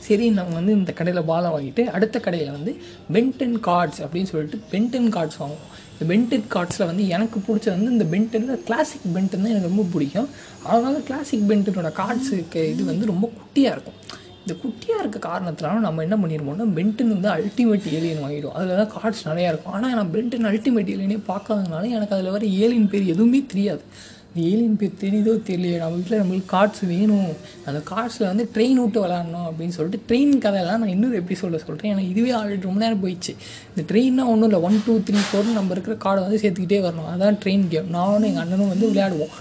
சரி 0.07 0.27
நம்ம 0.39 0.55
வந்து 0.59 0.73
இந்த 0.79 0.93
கடையில் 0.99 1.29
பாலை 1.31 1.49
வாங்கிட்டு 1.55 1.83
அடுத்த 1.97 2.17
கடையில் 2.27 2.55
வந்து 2.57 2.73
பென்டன் 3.15 3.57
கார்ட்ஸ் 3.69 4.01
அப்படின்னு 4.05 4.31
சொல்லிட்டு 4.33 4.59
பென்டன் 4.73 5.11
கார்ட்ஸ் 5.17 5.41
வாங்குவோம். 5.43 5.69
இந்த 5.95 6.05
பென்டன் 6.11 6.47
கார்ட்ஸில் 6.55 6.89
வந்து 6.91 7.05
எனக்கு 7.17 7.39
பிடிச்சது 7.47 7.75
வந்து 7.77 7.95
இந்த 7.97 8.07
பென்டனில் 8.13 8.63
கிளாசிக் 8.69 9.07
பென்டன் 9.17 9.43
தான் 9.45 9.53
எனக்கு 9.55 9.71
ரொம்ப 9.73 9.85
பிடிக்கும். 9.95 10.29
அதனால 10.71 10.97
கிளாசிக் 11.09 11.49
பென்டனோட 11.51 11.91
கார்ட்ஸுக்கு 12.01 12.63
இது 12.75 12.85
வந்து 12.93 13.11
ரொம்ப 13.13 13.27
குட்டியாக 13.39 13.75
இருக்கும். 13.77 13.99
இந்த 14.43 14.55
குட்டியாக 14.63 15.03
இருக்க 15.03 15.19
காரணத்தினால 15.27 15.81
நம்ம 15.87 16.03
என்ன 16.07 16.17
பண்ணிடுவோம்னா 16.23 16.67
பென்டன் 16.79 17.13
வந்து 17.15 17.29
அல்டிமேட் 17.35 17.89
ஏலியன் 17.97 18.23
வாங்கிடும் 18.25 18.55
அதில் 18.59 18.81
தான் 18.81 18.93
கார்ட்ஸ் 18.95 19.27
நிறையா 19.31 19.51
இருக்கும். 19.53 19.75
ஆனால் 19.79 19.95
நான் 19.99 20.15
பென்டன் 20.15 20.49
அல்டிமேட் 20.51 20.93
ஏலியனே 20.95 21.19
பார்க்காததுனால 21.33 21.91
எனக்கு 21.97 22.17
அதில் 22.17 22.35
வர 22.37 22.45
ஏலியன் 22.63 22.91
பேர் 22.95 23.13
எதுவுமே 23.15 23.43
தெரியாது. 23.53 23.85
இந்த 24.35 24.49
ஏலியன் 24.49 24.77
பேர் 24.77 25.01
தெரியுதோ 25.01 25.33
தெரியலையோ. 25.49 25.77
நம்ம 25.77 25.97
வீட்டில் 25.97 26.21
நம்மளுக்கு 26.21 26.53
கார்ட்ஸ் 26.53 26.87
வேணும். 26.87 27.33
அந்த 27.67 27.81
கார்ட்ஸில் 27.91 28.29
வந்து 28.31 28.51
ட்ரெயின் 28.55 28.73
விட்டு 28.73 29.07
விளாட்ணும் 29.07 29.47
அப்படின்னு 29.49 29.69
சொல்லிட்டு 29.69 30.15
ட்ரெயின் 30.15 30.39
கதையெல்லாம் 30.39 30.79
நான் 30.79 30.89
இன்னொரு 30.89 31.15
எபிசோடில் 31.15 31.65
சொல்கிறேன் 31.67 31.97
ஏன்னா 31.97 32.09
இதுவே 32.09 32.31
ஆல்ரெடி 32.31 32.61
ரொம்ப 32.61 32.81
நேரம் 32.81 33.03
போயிடுச்சு. 33.05 33.33
இந்த 33.77 33.83
ட்ரெயின்னா 33.89 34.27
ஒன்றும் 34.27 34.43
இல்லை. 34.43 34.61
ஒன் 34.61 34.83
டூ 34.87 34.99
த்ரீ 34.99 35.19
ஃபோர்னு 35.31 35.53
நம்ம 35.53 35.75
இருக்கிற 35.77 35.97
கார்டை 35.97 36.21
வந்து 36.21 36.41
சேர்த்துக்கிட்டே 36.43 36.81
வரணும். 36.87 37.11
அதான் 37.15 37.39
ட்ரெயின் 37.45 37.69
கேம் 37.69 37.91
நானும் 37.91 38.23
எங்கள் 38.23 38.43
அண்ணனும் 38.43 38.69
வந்து 38.69 38.89
விளையாடுவோம். 38.91 39.35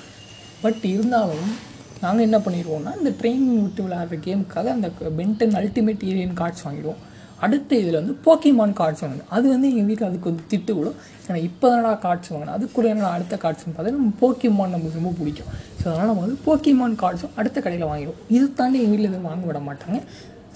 பட் 0.62 0.84
இருந்தாலும் 0.84 1.68
நாங்கள் 2.02 2.22
என்ன 2.22 2.38
பண்ணிடுவோம்னா 2.38 2.98
இந்த 2.98 3.10
ட்ரெயின் 3.22 3.62
விட்டு 3.62 3.84
விளையாடுற 3.84 4.20
கேமுக்காக 4.26 4.66
அந்த 4.66 4.92
பென்டன் 5.18 5.56
அல்டிமேட் 5.62 6.04
ஏலியன் 6.04 6.34
கார்ட்ஸ் 6.34 6.66
வாங்கிடுவோம். 6.66 7.02
அடுத்த 7.46 7.78
இதில் 7.82 7.98
வந்து 8.00 8.16
போக்கிமான் 8.26 8.74
கார்ட்ஸ் 8.80 9.04
வாங்கினேன் 9.04 9.30
அது 9.36 9.46
வந்து 9.54 9.68
எங்கள் 9.72 9.88
வீட்டில் 9.90 10.08
அதுக்கு 10.10 10.30
வந்து 10.32 10.46
திட்டு 10.52 10.72
கூட 10.80 10.90
ஏன்னா 11.28 11.40
இப்போ 11.50 11.68
தானடா 11.72 11.92
கார்ட்ஸ் 12.06 12.32
வாங்கினேன் 12.32 12.56
அதுக்குள்ள 12.58 12.90
என்னடா 12.94 13.12
அடுத்த 13.18 13.36
கார்ட்ஸ்னு 13.44 13.76
பார்த்தா 13.76 13.94
நம்ம 13.98 14.16
போக்கிமான் 14.24 14.74
நமக்கு 14.76 15.00
ரொம்ப 15.02 15.14
பிடிக்கும். 15.20 15.52
ஸோ 15.80 15.86
அதனால் 15.92 16.10
நம்ம 16.12 16.24
வந்து 16.26 16.40
போக்கிமான் 16.48 16.98
கார்ட்ஸும் 17.04 17.36
அடுத்த 17.42 17.58
கடையில் 17.66 17.90
வாங்கிடுவோம். 17.92 18.20
இது 18.38 18.46
தாண்டி 18.60 18.80
எங்கள் 18.82 18.94
வீட்டில் 18.94 19.12
எதுவும் 19.12 19.30
வாங்க 19.32 19.46
விட 19.50 19.62
மாட்டாங்க. 19.70 20.00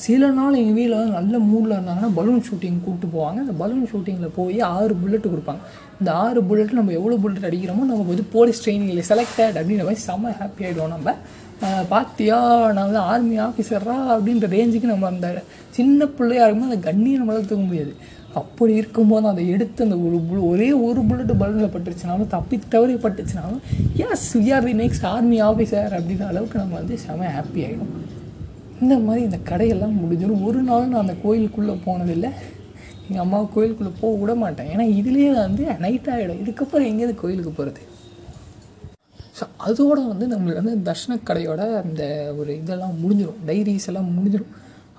சில 0.06 0.30
நாள் 0.38 0.58
எங்கள் 0.60 0.78
வீட்டில் 0.78 0.98
வந்து 1.00 1.16
நல்ல 1.18 1.40
மூடில் 1.50 1.74
இருந்தாங்கன்னா 1.76 2.10
பலூன் 2.20 2.44
ஷூட்டிங் 2.48 2.80
கூப்பிட்டு 2.86 3.08
போவாங்க. 3.16 3.40
அந்த 3.46 3.54
பலூன் 3.62 3.86
ஷூட்டிங்கில் 3.92 4.34
போய் 4.38 4.60
ஆறு 4.74 4.94
புல்லட் 5.02 5.28
கொடுப்பாங்க. 5.34 5.62
இந்த 6.00 6.10
ஆறு 6.24 6.40
புல்லட் 6.50 6.78
நம்ம 6.80 6.94
எவ்வளோ 7.00 7.18
புல்லட் 7.24 7.48
அடிக்கிறோமோ 7.50 7.84
நம்ம 7.92 8.08
வந்து 8.12 8.26
போலீஸ் 8.36 8.62
ட்ரைனிங்கில் 8.64 9.08
செலக்டட் 9.12 9.58
அப்படின்ற 9.60 9.86
மாதிரி 9.90 10.04
செம்ம 10.08 10.34
ஹாப்பி 10.42 10.66
ஆகிடுவோம் 10.68 10.94
நம்ம. 10.96 11.16
பார்த்தியா 11.92 12.38
நான் 12.76 12.88
வந்து 12.88 13.04
ஆர்மி 13.12 13.36
ஆஃபீஸரா 13.48 13.98
அப்படின்ற 14.16 14.48
ரேஞ்சுக்கு 14.56 14.94
நம்ம 14.94 15.08
அந்த 15.14 15.28
சின்ன 15.78 16.06
பிள்ளையா 16.18 16.46
இருக்கும்போது 16.46 16.74
அந்த 16.74 16.90
கண்ணியை 16.90 17.18
நம்மளால் 17.20 17.50
தூக்க 17.52 17.64
முடியாது. 17.70 17.94
அப்படி 18.40 18.74
இருக்கும்போது 18.82 19.28
அதை 19.32 19.44
எடுத்து 19.56 19.84
அந்த 19.86 19.98
ஒரு 20.08 20.18
புல் 20.28 20.46
ஒரே 20.52 20.70
ஒரு 20.88 21.02
புல்லட் 21.10 21.34
பலூனில் 21.42 21.74
பட்டுருச்சுனாலும் 21.76 22.32
தப்பி 22.36 22.58
தவறி 22.74 22.96
பட்டுச்சுனாலும் 23.04 23.62
yes 24.14 24.26
we 24.38 24.48
are 24.56 24.66
the 24.70 24.74
next 24.84 25.06
army 25.12 25.38
officer 25.50 25.96
அப்படின்ற 25.98 26.26
அளவுக்கு 26.32 26.62
நம்ம 26.62 26.76
வந்து 26.80 26.98
செம 27.06 27.30
ஹாப்பி 27.38 27.62
ஆகிடும் 27.68 27.94
இந்த 28.82 28.96
மாதிரி 29.06 29.22
இந்த 29.30 29.40
கடையெல்லாம் 29.52 29.96
முடிஞ்சிடும் 30.02 30.44
ஒரு 30.50 30.62
நாள் 30.70 30.92
நான் 30.92 31.04
அந்த 31.06 31.16
கோயிலுக்குள்ளே 31.26 31.76
போனதில்லை. 31.86 32.32
எங்கள் 33.08 33.24
அம்மா 33.26 33.40
கோயிலுக்குள்ளே 33.56 33.94
போக 34.02 34.14
விட 34.22 34.34
மாட்டேன். 34.44 34.70
ஏன்னா 34.74 34.86
இதுலேயே 35.00 35.32
வந்து 35.44 35.66
நைட் 35.86 36.10
ஆகிடும் 36.16 36.42
இதுக்கப்புறம் 36.44 36.90
எங்கேயாவது 36.92 37.22
கோயிலுக்கு 37.24 37.52
போகிறது 37.52 37.82
ஸோ 39.44 39.48
அதோடு 39.68 40.02
வந்து 40.08 40.26
நம்மளுக்கு 40.28 40.62
வந்து 40.62 40.76
தர்ஷன 40.90 41.18
கடையோட 41.28 41.62
அந்த 41.80 42.04
ஒரு 42.38 42.52
இதெல்லாம் 42.54 43.00
முடிஞ்சிடும் 43.02 43.42
டைரிஸ் 43.46 43.88
எல்லாம் 43.88 44.12
முடிஞ்சிடும் 44.18 44.52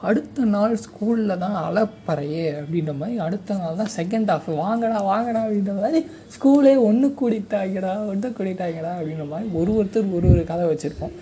அடுத்த 0.03 0.45
நாள் 0.45 0.75
ஸ்கூலில் 0.77 1.39
தான் 1.39 1.57
அலப்பறையே 1.67 2.43
அப்படின்ற 2.59 2.93
மாதிரி 2.95 3.15
அடுத்த 3.19 3.55
நாள் 3.55 3.77
தான் 3.77 3.93
செகண்ட் 3.97 4.31
ஹாஃப் 4.31 4.49
வாங்கடா 4.55 4.99
வாங்கடா 5.03 5.43
அப்படின்ற 5.45 5.75
மாதிரி 5.75 6.01
ஸ்கூலே 6.35 6.75
ஒன்று 6.79 7.09
கூடிட்டாங்கடா 7.21 7.93
ஒன்று 8.07 8.31
கூடிட்டாங்கடா 8.39 8.93
அப்படின்ற 8.99 9.27
மாதிரி 9.29 9.49
ஒரு 9.61 9.73
ஒருத்தர் 9.75 10.15
ஒரு 10.15 10.29
ஒரு 10.29 10.45
கதை 10.45 10.67
வச்சுருப்போம் 10.67 11.15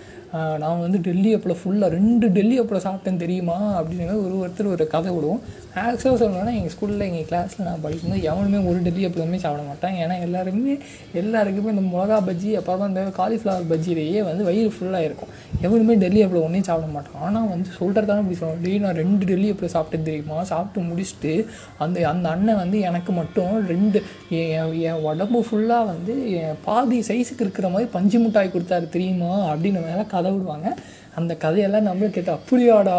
நான் 0.59 0.79
வந்து 0.79 0.99
டெல்லி 0.99 1.31
அப்பளம் 1.35 1.61
ஃபுல்லாக 1.61 1.95
ரெண்டு 1.95 2.27
டெல்லி 2.27 2.55
அப்பளம் 2.59 2.85
சாப்பிட்டேன் 2.87 3.23
தெரியுமா 3.23 3.57
அப்படின்னு 3.77 4.05
மாதிரி 4.05 4.25
ஒரு 4.25 4.35
ஒருத்தர் 4.43 4.73
ஒரு 4.75 4.87
கதை 4.87 5.11
விடுவோம். 5.13 5.43
ஆக்சுவலாக 5.81 6.17
சொல்லணும்னா 6.21 6.51
எங்கள் 6.57 6.73
ஸ்கூலில் 6.73 7.03
எங்கள் 7.05 7.27
கிளாஸில் 7.29 7.65
நான் 7.67 7.79
படிக்கும்போது 7.83 8.25
எவனுமே 8.31 8.59
ஒரு 8.69 8.79
டெல்லி 8.85 9.03
எப்போதுமே 9.07 9.37
சாப்பிட 9.43 9.63
மாட்டான் 9.69 9.95
ஏன்னா 10.01 10.15
எல்லாருமே 10.25 10.73
எல்லாருக்குமே 11.21 11.71
இந்த 11.75 11.83
மிளகா 11.93 12.17
பஜ்ஜி 12.27 12.51
அப்புறமா 12.59 12.87
இந்த 12.91 13.01
காலிஃப்ளவர் 13.17 13.65
பஜ்ஜிலேயே 13.71 14.19
வந்து 14.23 14.43
வயிறு 14.43 14.73
ஃபுல்லாக 14.75 15.07
இருக்கும். 15.07 15.31
எவனுமே 15.61 15.95
டெல்லி 15.95 16.21
அப்பளம் 16.25 16.45
ஒன்றையும் 16.47 16.69
சாப்பிட 16.69 16.89
மாட்டான். 16.91 17.19
ஆனால் 17.21 17.49
வந்து 17.53 17.69
சொல்கிறதான 17.79 18.23
இப்படி 18.23 18.39
சொல்லணும். 18.41 18.63
டெய்லி 18.65 18.79
நான் 18.79 18.99
ரெண்டு 19.03 19.25
டெல்லி 19.25 19.47
எப்படி 19.47 19.71
சாப்பிட்டு 19.71 20.07
தெரியுமா? 20.09 20.43
சாப்பிட்டு 20.43 20.87
முடிச்சுட்டு 20.89 21.33
அந்த 21.77 22.07
அந்த 22.09 22.29
அண்ணன் 22.29 22.61
வந்து 22.63 22.79
எனக்கு 22.79 23.11
மட்டும் 23.11 23.53
ரெண்டு 23.67 24.03
என் 24.29 24.49
என் 24.57 24.79
என் 24.81 25.03
உடம்பு 25.09 25.41
ஃபுல்லாக 25.49 25.85
வந்து 25.85 26.15
என் 26.41 26.59
பாதி 26.65 26.99
சைஸுக்கு 26.99 27.45
இருக்கிற 27.47 27.67
மாதிரி 27.67 27.89
பஞ்சு 27.97 28.19
மிட்டாய் 28.19 28.55
கொடுத்தாரு 28.55 28.89
தெரியுமா? 28.89 29.53
அப்படின்னு 29.53 29.81
மேலே 29.89 30.05
கதை 30.15 30.31
விடுவாங்க. 30.31 30.69
அந்த 31.15 31.35
கதையெல்லாம் 31.35 31.87
நம்மளுக்கு 31.87 32.09
கேட்டால் 32.09 32.39
அப்படியாடா 32.39 32.97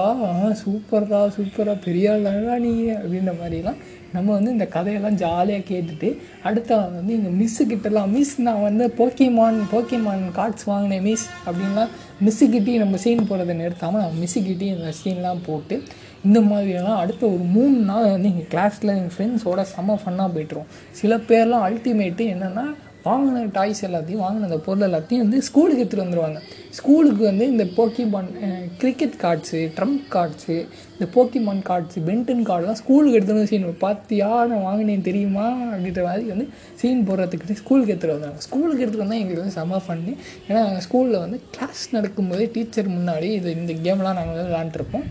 சூப்பர்டா 0.61 1.21
சூப்பராக 1.37 1.77
பெரிய 1.85 2.13
ஆளாடா 2.13 2.59
நீ? 2.59 2.73
அப்படின்ற 2.95 3.33
மாதிரிலாம் 3.41 3.79
நம்ம 4.13 4.33
வந்து 4.33 4.51
இந்த 4.51 4.67
கதையெல்லாம் 4.67 5.15
ஜாலியாக 5.15 5.69
கேட்டுட்டு 5.71 6.09
அடுத்த 6.43 6.77
நாள் 6.77 6.91
வந்து 6.91 7.13
எங்கள் 7.13 7.37
மிஸ்ஸு 7.41 7.63
கிட்டலாம் 7.65 8.11
மிஸ் 8.11 8.41
நான் 8.41 8.63
வந்து 8.63 8.85
போக்கிமான் 8.99 9.59
போக்கிமான் 9.73 10.25
கார்ட்ஸ் 10.37 10.65
வாங்கினேன் 10.65 11.03
மிஸ் 11.03 11.27
அப்படின்லாம் 11.47 11.93
மிஸ்ஸுக்கிட்டேயும் 12.25 12.79
நம்ம 12.79 12.97
சீன் 12.97 13.29
போடுறதை 13.31 13.55
நிறுத்தாமல் 13.55 14.01
நம்ம 14.01 14.25
மிஸ்ஸுக்கிட்டேயும் 14.25 14.79
இந்த 14.79 14.93
சீன்லாம் 15.01 15.45
போட்டு 15.47 15.77
இந்த 16.25 16.41
மாதிரியெல்லாம் 16.41 16.97
அடுத்த 16.97 17.27
ஒரு 17.27 17.45
மூணு 17.51 17.77
நாள் 17.83 18.11
வந்து 18.11 18.29
எங்கள் 18.29 18.51
கிளாஸில் 18.51 18.93
எங்கள் 18.95 19.15
ஃப்ரெண்ட்ஸோட 19.17 19.65
செம்ம 19.73 19.99
ஃபன்னாக 20.03 20.29
போய்ட்டுருவோம். 20.35 20.71
சில 20.93 21.17
பேர்லாம் 21.29 21.65
அல்டிமேட்டு 21.67 22.25
என்னென்னா 22.33 22.65
வாங்கின 23.05 23.47
டாய்ஸ் 23.53 23.85
எல்லாத்தையும் 23.85 24.23
வாங்கின 24.23 24.43
அந்த 24.43 24.59
பொருள் 24.59 24.87
எல்லாத்தையும் 24.89 25.23
வந்து 25.25 25.39
ஸ்கூலுக்கு 25.43 25.83
எடுத்துகிட்டு 25.83 26.05
வந்துடுவாங்க 26.05 26.39
ஸ்கூலுக்கு 26.71 27.23
வந்து 27.25 27.47
இந்த 27.47 27.65
Pokemon 27.77 28.31
cricket 28.79 29.17
cards 29.23 29.61
trump 29.77 30.07
cards 30.13 30.57
இந்த 30.93 31.07
போக்கிமான் 31.15 31.63
கார்ட்ஸு 31.69 32.01
பென்டன் 32.07 32.45
கார்டெலாம் 32.47 32.81
ஸ்கூலுக்கு 32.83 33.17
எடுத்துகிட்டு 33.19 33.39
வந்து 33.39 33.53
சீன் 33.53 33.83
பார்த்தியா 33.83 34.31
நான் 34.47 34.63
வாங்கினேன் 34.63 35.03
தெரியுமா? 35.03 35.47
அப்படின்ற 35.71 36.03
மாதிரி 36.03 36.25
வந்து 36.29 36.47
சீன் 36.81 37.05
போடுறதுக்கு 37.09 37.59
ஸ்கூலுக்கு 37.63 37.93
எடுத்துகிட்டு 37.93 38.19
வந்தாங்க 38.19 38.41
ஸ்கூலுக்கு 38.41 38.83
எடுத்துகிட்டு 38.83 39.07
வந்தால் 39.07 39.23
எங்களுக்கு 39.23 39.45
வந்து 39.45 39.59
செம 39.59 39.81
ஃபன்னு 39.85 40.15
ஏன்னா 40.49 40.61
நாங்கள் 40.61 40.85
ஸ்கூலில் 40.89 41.19
வந்து 41.19 41.41
கிளாஸ் 41.51 41.85
நடக்கும்போதே 41.93 42.49
டீச்சர் 42.53 42.95
முன்னாடி 42.97 43.31
இது 43.33 43.57
இந்த 43.57 43.75
கேம்லாம் 43.85 44.19
நாங்கள் 44.19 44.35
வந்து 44.35 44.51
விளாண்டுருப்போம் 44.51 45.07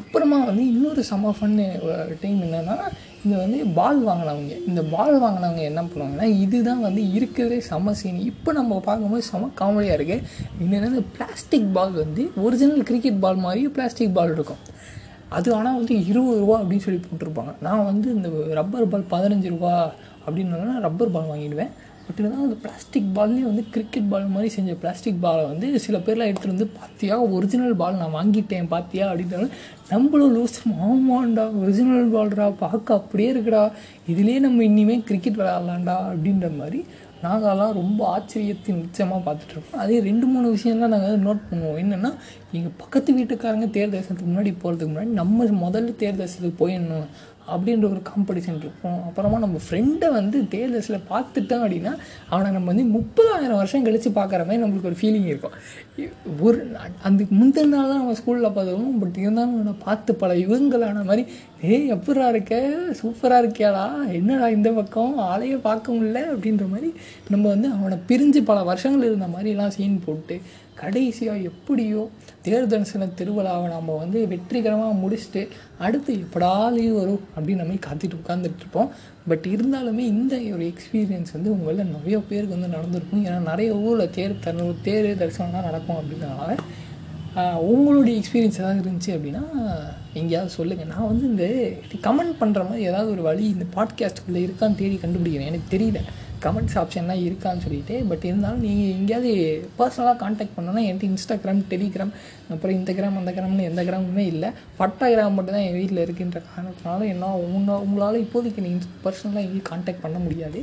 அப்புறமா 0.00 0.36
வந்து 0.44 0.64
இன்னொரு 0.66 1.02
செம 1.04 1.32
ஃபன்னு 1.36 1.64
டைம் 2.20 2.42
என்னென்னா 2.42 2.76
இது 3.24 3.34
வந்து 3.42 3.58
பால் 3.78 3.98
வாங்கினவங்க 4.08 4.54
இந்த 4.68 4.82
பால் 4.92 5.16
வாங்கினவங்க 5.22 5.62
என்ன 5.70 5.80
பண்ணுவாங்கன்னா 5.88 6.26
இதுதான் 6.44 6.84
வந்து 6.86 7.02
இருக்கிறதே 7.16 7.58
செம 7.70 7.92
சீன். 8.00 8.20
இப்போ 8.30 8.50
நம்ம 8.58 8.78
பார்க்கும்போது 8.86 9.24
செம 9.30 9.50
காமெடியாக 9.60 9.96
இருக்குது 9.98 10.24
என்னென்னா 10.62 10.90
இந்த 10.92 11.04
பிளாஸ்டிக் 11.16 11.68
பால் 11.76 11.92
வந்து 12.02 12.24
ஒரிஜினல் 12.44 12.86
கிரிக்கெட் 12.90 13.20
பால் 13.24 13.42
மாதிரியும் 13.44 13.74
பிளாஸ்டிக் 13.78 14.16
பால் 14.18 14.34
இருக்கும். 14.36 14.62
அது 15.38 15.48
ஆனால் 15.56 15.76
வந்து 15.80 15.94
இருபது 16.10 16.38
ரூபா 16.44 16.56
அப்படின்னு 16.60 16.86
சொல்லி 16.86 17.00
போட்டிருப்பாங்க. 17.08 17.52
நான் 17.66 17.88
வந்து 17.90 18.08
இந்த 18.16 18.28
ரப்பர் 18.60 18.90
பால் 18.94 19.10
பதினஞ்சு 19.12 19.50
ரூபா 19.54 19.74
அப்படின்னா 20.24 20.72
ரப்பர் 20.86 21.14
பால் 21.16 21.30
வாங்கிடுவேன். 21.32 21.72
பட் 22.10 22.20
இருந்தாலும் 22.20 22.46
அந்த 22.48 22.58
பிளாஸ்டிக் 22.62 23.10
பால்லேயே 23.16 23.44
வந்து 23.48 23.62
கிரிக்கெட் 23.74 24.08
பால் 24.12 24.30
மாதிரி 24.34 24.48
செஞ்ச 24.54 24.72
பிளாஸ்டிக் 24.82 25.20
பாலை 25.24 25.42
வந்து 25.50 25.66
சில 25.84 25.98
பேர்லாம் 26.06 26.30
எடுத்துகிட்டு 26.30 26.54
வந்து 26.54 26.68
பார்த்தியா 26.78 27.16
ஒரிஜினல் 27.36 27.76
பால் 27.82 28.00
நான் 28.00 28.16
வாங்கிட்டேன் 28.18 28.70
பார்த்தியா 28.72 29.04
அப்படின்னாலும் 29.10 29.52
நம்மளும் 29.90 30.34
லூஸ் 30.36 30.56
ஆமாண்டா 30.86 31.44
ஒரிஜினல் 31.60 32.10
பால்டா 32.14 32.48
பார்க்க 32.64 32.98
அப்படியே 33.00 33.28
இருக்குடா. 33.34 33.62
இதுலேயே 34.12 34.40
நம்ம 34.46 34.64
இனிமேல் 34.70 35.06
கிரிக்கெட் 35.10 35.38
விளையாடலாம்டா. 35.42 35.96
அப்படின்ற 36.10 36.50
மாதிரி 36.58 36.80
நாங்கள்லாம் 37.24 37.72
ரொம்ப 37.78 38.00
ஆச்சரியத்தின் 38.12 38.78
உச்சமாக 38.82 39.18
பார்த்துட்ருப்போம் 39.24 39.80
அதே 39.82 39.96
ரெண்டு 40.06 40.26
மூணு 40.26 40.46
விஷயம்லாம் 40.54 40.92
நாங்கள் 40.92 41.10
வந்து 41.10 41.26
நோட் 41.26 41.42
பண்ணுவோம். 41.50 41.80
என்னென்னா 41.82 42.10
எங்கள் 42.56 42.76
பக்கத்து 42.82 43.10
வீட்டுக்காரங்க 43.18 43.66
தேர் 43.70 43.92
தரிசனத்துக்கு 43.94 44.30
முன்னாடி 44.30 44.52
போகிறதுக்கு 44.62 44.92
முன்னாடி 44.94 45.12
நம்ம 45.20 45.48
முதல்ல 45.64 45.96
தேர் 46.02 46.18
தரிசனத்துக்கு 46.20 46.60
போயிடணும். 46.62 47.08
அப்படின்ற 47.56 47.86
ஒரு 47.94 48.02
காம்படிஷன் 48.10 48.60
இருக்கும். 48.62 48.98
அப்புறமா 49.08 49.38
நம்ம 49.38 49.60
ஃப்ரெண்டை 49.66 50.10
வந்து 50.18 50.38
தேர் 50.54 50.76
பார்த்துட்டோம் 51.12 51.62
அப்படின்னா 51.64 51.92
அவனை 52.28 52.48
நம்ம 52.52 52.72
வந்து 52.72 52.86
முப்பதாயிரம் 52.96 53.60
வருஷம் 53.60 53.86
கழித்து 53.86 54.10
பார்க்குற 54.10 54.40
மாதிரி 54.48 54.62
நம்மளுக்கு 54.64 54.90
ஒரு 54.92 54.98
ஃபீலிங் 55.00 55.28
இருக்கும். 55.32 55.56
ஒரு 56.46 56.58
அந்த 57.02 57.20
முந்தின 57.38 57.70
நாள் 57.74 57.90
தான் 57.92 58.00
நம்ம 58.00 58.16
ஸ்கூலில் 58.20 58.54
பார்த்துருவோம் 58.56 58.98
பட் 59.02 59.18
இருந்தாலும் 59.24 59.54
அவனை 59.54 59.74
பார்த்து 59.86 60.14
பல 60.22 60.34
யுகங்களான 60.34 61.04
மாதிரி 61.10 61.24
ஏய் 61.70 61.90
எப்படா 61.94 62.26
இருக்க? 62.28 62.54
சூப்பராக 63.00 63.42
இருக்கியாடா? 63.42 63.84
என்னடா 64.18 64.46
இந்த 64.48 64.70
பக்கம்? 64.78 65.14
ஆளையே 65.30 65.58
பார்க்க 65.68 65.92
முடியல? 65.92 66.20
அப்படின்ற 66.34 66.66
மாதிரி 66.74 66.90
நம்ம 67.28 67.44
வந்து 67.48 67.68
அவனை 67.76 67.98
பிரிஞ்சு 68.08 68.42
பல 68.50 68.62
வருஷங்கள் 68.70 69.08
இருந்த 69.08 69.28
மாதிரிலாம் 69.34 69.74
சீன் 69.76 70.02
போட்டு 70.06 70.36
கடைசியாக 70.82 71.46
எப்படியோ 71.50 72.02
தேர் 72.46 72.70
தரிசன 72.72 73.08
திருவிழாவை 73.18 73.66
நம்ம 73.74 73.96
வந்து 74.02 74.18
வெற்றிகரமாக 74.32 74.98
முடிச்சுட்டு 75.02 75.42
அடுத்து 75.86 76.12
எப்படா 76.24 76.52
லீவ் 76.76 76.98
வரும் 77.00 77.24
அப்படின்னு 77.36 77.62
நம்ம 77.62 77.78
காத்துட்டு 77.86 78.20
உட்காந்துட்டு 78.20 78.60
இருப்போம். 78.62 78.90
பட் 79.28 79.46
இருந்தாலுமே 79.54 80.04
இந்த 80.14 80.34
ஒரு 80.56 80.66
எக்ஸ்பீரியன்ஸ் 80.72 81.34
வந்து 81.36 81.50
உங்களில் 81.56 81.92
நிறைய 81.96 82.18
பேருக்கு 82.30 82.56
வந்து 82.56 82.74
நடந்திருக்கும். 82.76 83.24
ஏன்னா 83.26 83.40
நிறைய 83.50 83.70
ஊரில் 83.86 84.14
தேர் 84.18 84.42
தரு 84.46 84.74
தேர் 84.82 85.10
தரிசனம்லாம் 85.22 85.68
நடக்கும் 85.70 85.98
அப்படின்றனால 86.00 86.56
உங்களுடைய 87.70 88.12
எக்ஸ்பீரியன்ஸ் 88.20 88.60
ஏதாவது 88.60 88.80
இருந்துச்சு 88.84 89.10
அப்படின்னா 89.16 89.42
எங்கேயாவது 90.20 90.52
சொல்லுங்கள் 90.54 90.88
நான் 90.92 91.10
வந்து 91.10 91.26
இந்த 91.32 91.44
கமெண்ட் 92.06 92.40
பண்ணுற 92.40 92.60
மாதிரி 92.68 92.88
ஏதாவது 92.90 93.10
ஒரு 93.10 93.22
வழி 93.28 93.44
இந்த 93.54 93.66
பாட்காஸ்ட்டுக்குள்ளே 93.76 94.42
இருக்கான்னு 94.46 94.80
தேடி 94.80 94.96
கண்டுபிடிக்கிறேன். 95.02 95.50
எனக்கு 95.50 95.68
தெரியல. 95.76 96.00
கமெண்ட்ஸ் 96.44 96.76
ஆப்ஷன்லாம் 96.80 97.22
இருக்கான்னு 97.26 97.64
சொல்லிட்டு 97.64 97.94
பட் 98.10 98.24
இருந்தாலும் 98.28 98.62
நீங்கள் 98.66 98.92
எங்கேயாவது 98.96 99.32
பர்சனலாக 99.78 100.16
காண்டாக்ட் 100.22 100.54
பண்ணோன்னா 100.56 100.82
என்கிட்ட 100.88 101.10
இன்ஸ்டாகிராம் 101.10 101.62
டெலிகிராம் 101.72 102.12
அப்புறம் 102.54 102.76
இந்த 102.78 102.92
கிராம் 102.98 103.18
அந்த 103.20 103.32
கிராம்னு 103.36 103.66
எந்த 103.70 103.82
கிராமுமே 103.88 104.24
இல்லை. 104.32 104.48
பட்டா 104.80 105.06
கிராம் 105.12 105.36
மட்டும் 105.38 105.56
தான் 105.56 105.66
என் 105.68 105.78
வீட்டில் 105.80 106.02
இருக்குன்ற 106.04 106.40
காரணத்தினால 106.50 107.08
என்ன 107.14 107.32
உங்க 107.48 107.78
உங்களால் 107.86 108.22
இப்போதைக்கு 108.24 108.64
நீ 108.66 108.72
பர்சனலாக 109.04 109.44
எங்கேயும் 109.46 109.68
காண்டாக்ட் 109.70 110.04
பண்ண 110.04 110.18
முடியாது. 110.26 110.60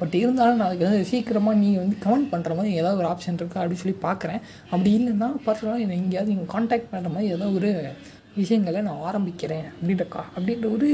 பட் 0.00 0.14
இருந்தாலும் 0.22 0.58
நான் 0.60 0.68
அதுக்கு 0.68 0.86
வந்து 0.88 1.08
சீக்கிரமாக 1.12 1.56
நீங்கள் 1.62 1.82
வந்து 1.82 1.96
கமெண்ட் 2.04 2.30
பண்ணுற 2.32 2.54
மாதிரி 2.58 2.78
ஏதாவது 2.80 3.00
ஒரு 3.02 3.08
ஆப்ஷன் 3.12 3.38
இருக்கா 3.40 3.60
அப்படின்னு 3.62 3.82
சொல்லி 3.84 3.98
பார்க்குறேன். 4.06 4.40
அப்படி 4.72 4.90
இல்லைன்னா 4.98 5.28
பர்சனலாக 5.46 5.84
என்னை 5.84 5.98
எங்கேயாவது 6.02 6.32
நீங்கள் 6.34 6.52
காண்டாக்ட் 6.54 6.90
பண்ணுற 6.92 7.10
மாதிரி 7.16 7.34
ஏதோ 7.36 7.48
ஒரு 7.58 7.70
விஷயங்களை 8.40 8.80
நான் 8.88 9.04
ஆரம்பிக்கிறேன் 9.08 9.64
அப்படின்ற 9.70 10.04
கா 10.08 10.20
அப்படின்ற 10.36 10.66
ஒரு 10.76 10.88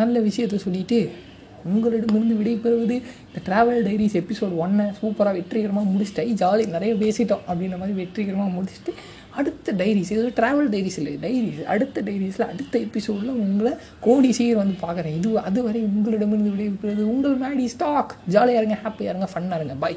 நல்ல 0.00 0.20
விஷயத்தை 0.28 0.58
சொல்லிவிட்டு 0.66 0.98
உங்களிடமிருந்து 1.72 2.38
விடைபெறுவது 2.40 2.96
இந்த 3.28 3.40
ட்ராவல் 3.48 3.84
டைரிஸ் 3.88 4.16
எபிசோட் 4.22 4.56
ஒன்னை 4.64 4.86
சூப்பராக 5.00 5.34
வெற்றிகரமாக 5.38 5.92
முடிச்சிட்டேன். 5.92 6.32
ஜாலி 6.42 6.64
நிறைய 6.76 6.94
பேசிட்டோம் 7.04 7.44
அப்படின்ற 7.48 7.78
மாதிரி 7.82 7.96
வெற்றிகரமாக 8.02 8.50
முடிச்சுட்டு 8.56 8.94
அடுத்த 9.40 9.72
டைரிஸ் 9.80 10.12
இது 10.14 10.26
ட்ராவல் 10.40 10.70
டைரிஸ் 10.74 10.98
இல்லை 11.00 11.14
டைரிஸ் 11.24 11.62
அடுத்த 11.74 12.02
டைரிஸில் 12.08 12.48
அடுத்த 12.52 12.74
எபிசோடில் 12.86 13.32
உங்களை 13.44 13.72
கோடி 14.06 14.30
சீர் 14.38 14.60
வந்து 14.62 14.76
பார்க்குறேன். 14.84 15.16
இது 15.20 15.38
அதுவரை 15.48 15.80
உங்களிடமிருந்து 15.92 16.54
விடைபெறுவது 16.54 17.04
உங்கள் 17.14 17.38
மேடி 17.44 17.66
ஸ்டாக் 17.76 18.14
ஜாலியாக 18.34 18.60
இருங்க 18.62 18.78
ஹாப்பியாக 18.84 19.12
இருங்க 19.12 19.28
ஃபன்னாக 19.34 19.60
இருங்க. 19.60 19.76
பை 19.86 19.94